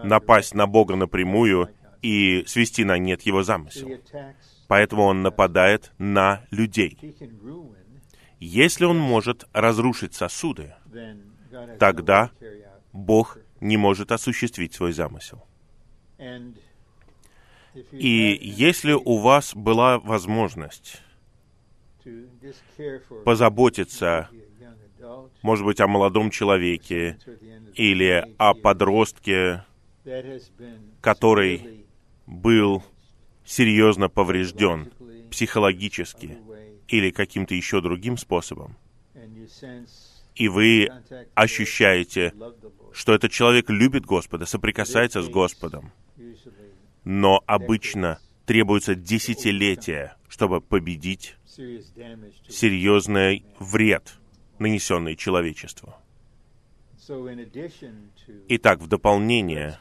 [0.05, 1.71] напасть на Бога напрямую
[2.03, 3.89] и свести на нет его замысел.
[4.69, 6.99] Поэтому он нападает на людей.
[8.41, 10.75] Если он может разрушить сосуды,
[11.79, 12.31] тогда
[12.93, 15.45] Бог не может осуществить свой замысел.
[17.91, 21.03] И если у вас была возможность
[23.25, 24.29] позаботиться,
[25.43, 27.19] может быть, о молодом человеке
[27.75, 29.65] или о подростке,
[31.01, 31.87] который
[32.27, 32.83] был
[33.45, 34.91] серьезно поврежден
[35.31, 36.39] психологически
[36.89, 38.77] или каким-то еще другим способом,
[40.35, 40.89] и вы
[41.35, 42.33] ощущаете,
[42.93, 45.93] что этот человек любит Господа, соприкасается с Господом,
[47.05, 51.37] но обычно требуется десятилетия, чтобы победить
[52.49, 54.15] серьезный вред,
[54.59, 55.95] нанесенный человечеству.
[58.49, 59.79] Итак, в дополнение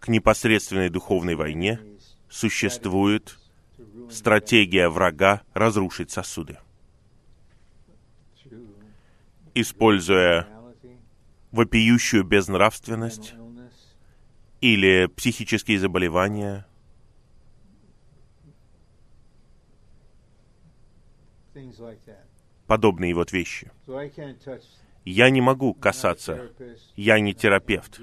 [0.00, 1.80] к непосредственной духовной войне
[2.28, 3.38] существует
[4.10, 6.58] стратегия врага разрушить сосуды.
[9.54, 10.46] Используя
[11.50, 13.34] вопиющую безнравственность
[14.60, 16.66] или психические заболевания,
[22.68, 23.72] подобные вот вещи.
[25.04, 26.52] Я не могу касаться,
[26.94, 28.00] я не терапевт,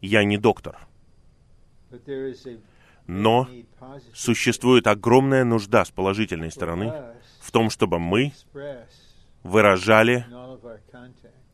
[0.00, 0.78] я не доктор.
[3.06, 3.48] Но
[4.14, 6.92] существует огромная нужда с положительной стороны
[7.40, 8.32] в том, чтобы мы
[9.42, 10.26] выражали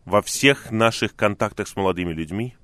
[0.05, 2.57] во всех наших контактах с молодыми людьми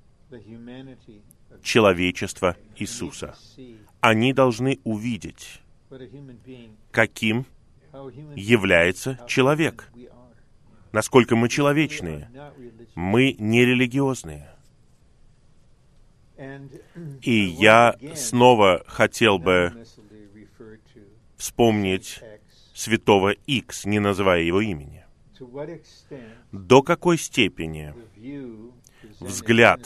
[1.62, 3.34] человечество Иисуса.
[4.00, 5.60] Они должны увидеть,
[6.90, 7.46] каким
[8.36, 9.90] является человек,
[10.92, 12.30] насколько мы человечные.
[12.94, 14.48] Мы не религиозные.
[17.22, 19.72] И я снова хотел бы
[21.36, 22.20] вспомнить
[22.74, 25.04] святого Икс, не называя его имени.
[26.52, 27.94] До какой степени
[29.20, 29.80] взгляд,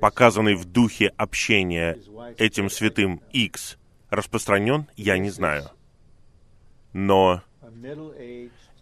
[0.00, 1.98] показанный в духе общения
[2.38, 3.76] этим святым Икс,
[4.08, 5.70] распространен, я не знаю.
[6.92, 7.42] Но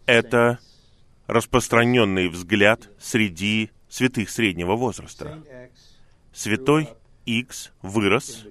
[0.07, 0.59] это
[1.27, 5.43] распространенный взгляд среди святых среднего возраста.
[6.33, 6.89] Святой
[7.27, 8.47] Икс вырос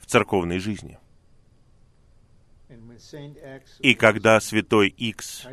[0.00, 0.98] в церковной жизни.
[3.80, 5.46] И когда святой Икс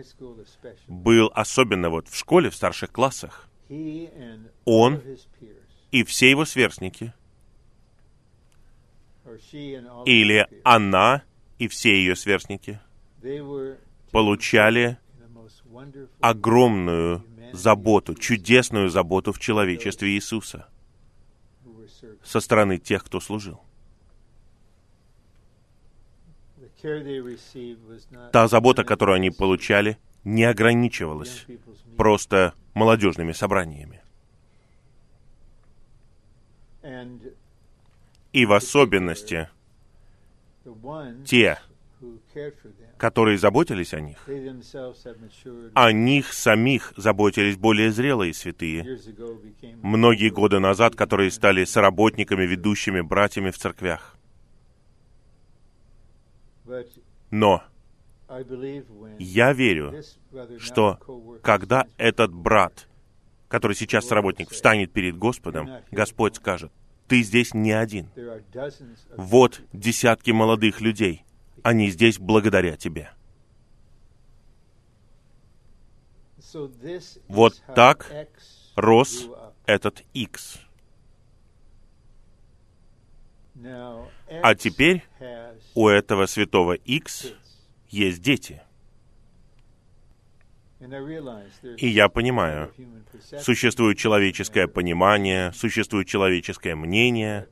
[0.87, 3.49] был особенно вот в школе, в старших классах,
[4.65, 5.01] он
[5.91, 7.13] и все его сверстники,
[10.05, 11.23] или она
[11.57, 12.79] и все ее сверстники,
[14.11, 14.97] получали
[16.19, 20.67] огромную заботу, чудесную заботу в человечестве Иисуса
[22.23, 23.61] со стороны тех, кто служил.
[28.31, 31.45] Та забота, которую они получали, не ограничивалась
[31.97, 34.01] просто молодежными собраниями.
[38.31, 39.49] И в особенности
[41.25, 41.59] те,
[42.99, 44.17] которые заботились о них,
[45.73, 48.99] о них самих заботились более зрелые святые,
[49.81, 54.17] многие годы назад, которые стали соработниками, ведущими братьями в церквях.
[57.31, 57.63] Но
[59.17, 60.03] я верю,
[60.59, 60.99] что
[61.41, 62.87] когда этот брат,
[63.47, 66.71] который сейчас работник, встанет перед Господом, Господь скажет,
[67.07, 68.09] ты здесь не один.
[69.15, 71.23] Вот десятки молодых людей.
[71.63, 73.11] Они здесь благодаря тебе.
[77.27, 78.11] Вот так
[78.75, 79.27] рос
[79.65, 80.59] этот X.
[83.63, 85.03] А теперь
[85.75, 87.33] у этого святого X
[87.89, 88.61] есть дети.
[91.77, 92.73] И я понимаю,
[93.41, 97.49] существует человеческое понимание, существует человеческое мнение,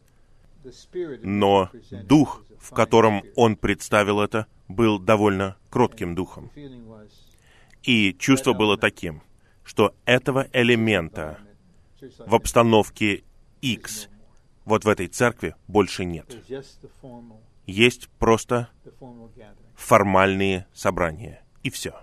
[1.24, 6.52] но дух, в котором он представил это, был довольно кротким духом.
[7.84, 9.22] И чувство было таким,
[9.64, 11.40] что этого элемента
[12.26, 13.24] в обстановке
[13.62, 14.10] X
[14.66, 16.38] вот в этой церкви больше нет.
[17.66, 18.70] Есть просто
[19.76, 21.94] формальные собрания, и все.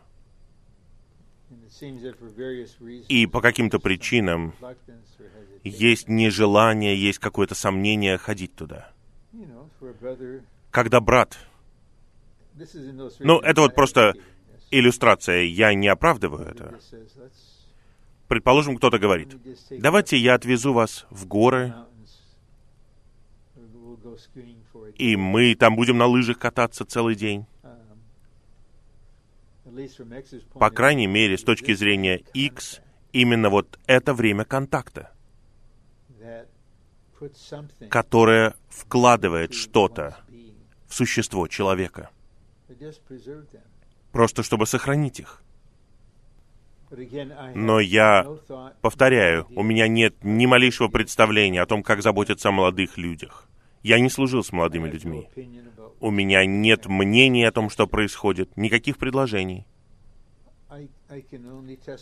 [3.09, 4.55] И по каким-то причинам
[5.63, 8.94] есть нежелание, есть какое-то сомнение ходить туда.
[10.71, 11.39] Когда брат...
[13.21, 14.15] Ну, это вот просто
[14.71, 16.79] иллюстрация, я не оправдываю это.
[18.29, 19.37] Предположим, кто-то говорит,
[19.71, 21.75] давайте я отвезу вас в горы,
[24.97, 27.47] и мы там будем на лыжах кататься целый день.
[30.55, 32.81] По крайней мере, с точки зрения X,
[33.13, 35.13] именно вот это время контакта,
[37.91, 40.17] которое вкладывает что-то
[40.87, 42.11] в существо человека,
[44.13, 45.43] просто чтобы сохранить их.
[47.55, 48.27] Но я
[48.81, 53.49] повторяю, у меня нет ни малейшего представления о том, как заботиться о молодых людях.
[53.83, 55.29] Я не служил с молодыми людьми.
[56.01, 59.67] У меня нет мнения о том, что происходит, никаких предложений.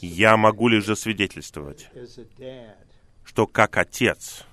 [0.01, 1.91] Я могу лишь засвидетельствовать,
[3.25, 4.45] что как отец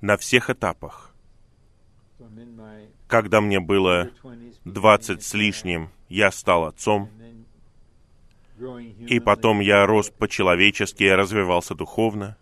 [0.00, 1.14] на всех этапах,
[3.06, 4.10] когда мне было
[4.64, 7.10] двадцать с лишним, я стал отцом,
[9.06, 12.36] и потом я рос по-человечески, я развивался духовно.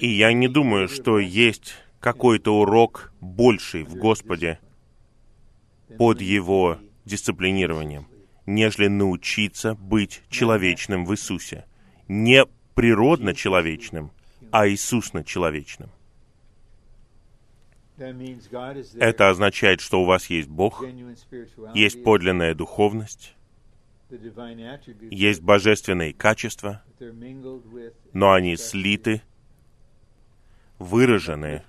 [0.00, 4.58] И я не думаю, что есть какой-то урок больший в Господе
[5.96, 8.06] под Его дисциплинированием,
[8.44, 11.64] нежели научиться быть человечным в Иисусе.
[12.06, 12.44] Не
[12.78, 14.12] природно человечным,
[14.52, 15.90] а Иисусно человечным.
[17.96, 20.84] Это означает, что у вас есть Бог,
[21.74, 23.34] есть подлинная духовность,
[25.10, 26.84] есть божественные качества,
[28.12, 29.22] но они слиты,
[30.78, 31.64] выражены,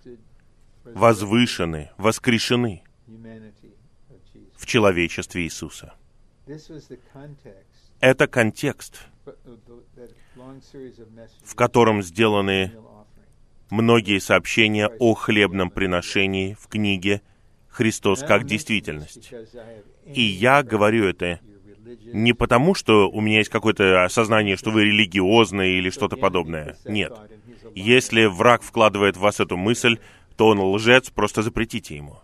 [0.84, 2.84] возвышены, воскрешены
[4.56, 5.96] в человечестве Иисуса.
[8.00, 9.09] Это контекст,
[11.44, 12.72] в котором сделаны
[13.70, 17.22] многие сообщения о хлебном приношении в книге
[17.68, 19.32] «Христос как действительность».
[20.06, 21.40] И я говорю это
[22.14, 26.78] не потому, что у меня есть какое-то осознание, что вы религиозные или что-то подобное.
[26.86, 27.14] Нет.
[27.76, 30.00] Если враг вкладывает в вас эту мысль,
[30.38, 32.18] то он лжец, просто запретите ему.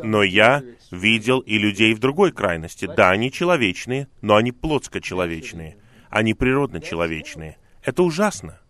[0.00, 2.86] Но я видел и людей в другой крайности.
[2.86, 5.76] Да, они человечные, но они плотско-человечные.
[6.08, 7.56] Они природно-человечные.
[7.82, 8.60] Это ужасно.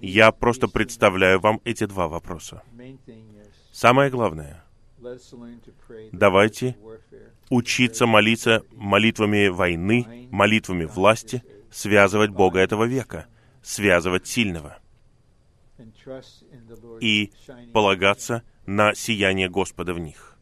[0.00, 2.62] Я просто представляю вам эти два вопроса.
[3.72, 4.64] Самое главное,
[6.12, 6.76] давайте
[7.50, 13.26] учиться молиться молитвами войны, молитвами власти, связывать Бога этого века,
[13.62, 14.81] связывать сильного
[17.00, 17.32] и
[17.72, 20.38] полагаться на сияние Господа в них.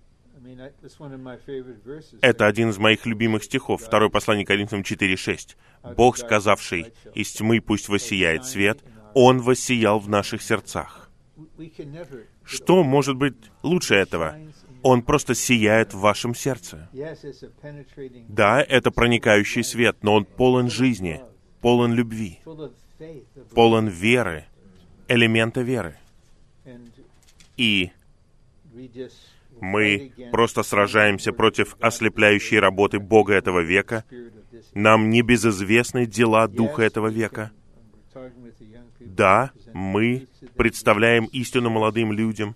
[2.23, 5.57] Это один из моих любимых стихов, второй послание Коринфянам 4.6.
[5.97, 8.83] «Бог, сказавший, из тьмы пусть воссияет свет,
[9.15, 11.11] Он воссиял в наших сердцах».
[12.45, 14.37] Что может быть лучше этого?
[14.83, 16.89] Он просто сияет в вашем сердце.
[18.29, 21.21] Да, это проникающий свет, но он полон жизни,
[21.61, 22.41] полон любви,
[23.55, 24.47] полон веры,
[25.11, 25.97] элемента веры.
[27.57, 27.91] И
[29.61, 34.05] мы просто сражаемся против ослепляющей работы Бога этого века.
[34.73, 37.51] Нам не безызвестны дела Духа этого века.
[39.01, 42.55] Да, мы представляем истину молодым людям,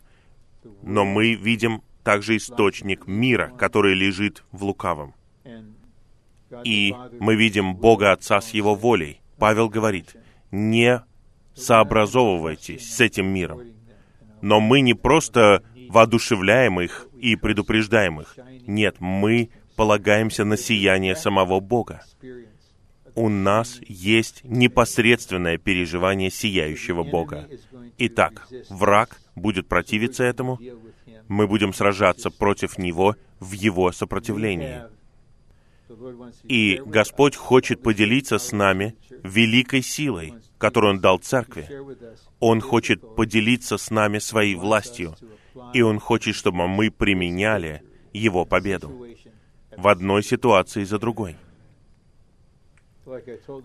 [0.83, 5.15] но мы видим также источник мира, который лежит в лукавом.
[6.65, 9.21] И мы видим Бога Отца с Его волей.
[9.39, 10.15] Павел говорит,
[10.53, 11.03] не
[11.55, 13.63] сообразовывайтесь с этим миром.
[14.43, 18.37] Но мы не просто воодушевляем их и предупреждаем их.
[18.67, 22.03] Нет, мы полагаемся на сияние самого Бога.
[23.15, 27.49] У нас есть непосредственное переживание сияющего Бога.
[27.99, 30.59] Итак, враг будет противиться этому,
[31.29, 34.83] мы будем сражаться против него в его сопротивлении.
[36.45, 41.69] И Господь хочет поделиться с нами великой силой, которую Он дал церкви.
[42.41, 45.15] Он хочет поделиться с нами своей властью,
[45.73, 47.83] и Он хочет, чтобы мы применяли
[48.13, 49.07] Его победу
[49.77, 51.37] в одной ситуации за другой.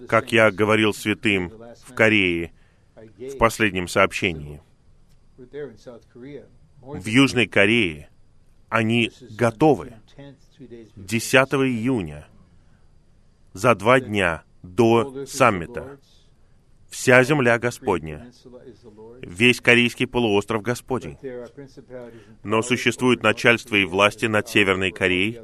[0.07, 1.53] Как я говорил святым
[1.87, 2.51] в Корее
[2.95, 4.61] в последнем сообщении,
[5.37, 8.09] в Южной Корее
[8.67, 9.93] они готовы
[10.59, 12.27] 10 июня,
[13.53, 15.97] за два дня до саммита,
[16.89, 18.31] Вся земля Господня.
[19.21, 21.17] Весь Корейский полуостров Господень.
[22.43, 25.39] Но существует начальство и власти над Северной Кореей,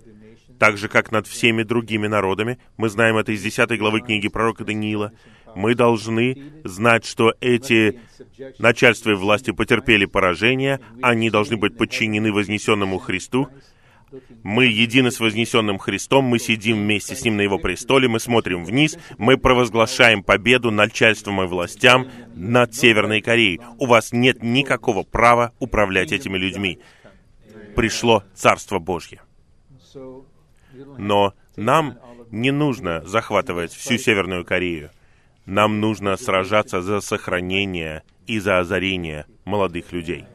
[0.57, 2.57] так же, как над всеми другими народами.
[2.77, 5.11] Мы знаем это из 10 главы книги пророка Даниила.
[5.55, 7.99] Мы должны знать, что эти
[8.57, 13.49] начальства и власти потерпели поражение, они должны быть подчинены вознесенному Христу,
[14.43, 18.63] мы едины с вознесенным Христом, мы сидим вместе с Ним на Его престоле, мы смотрим
[18.63, 23.59] вниз, мы провозглашаем победу начальством и властям над Северной Кореей.
[23.77, 26.79] У вас нет никакого права управлять этими людьми.
[27.75, 29.21] Пришло Царство Божье.
[30.97, 31.97] Но нам
[32.31, 34.91] не нужно захватывать всю Северную Корею.
[35.45, 40.25] Нам нужно сражаться за сохранение и за озарение молодых людей.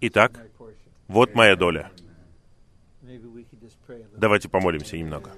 [0.00, 0.47] Итак,
[1.08, 1.90] вот моя доля.
[4.16, 5.32] Давайте помолимся немного.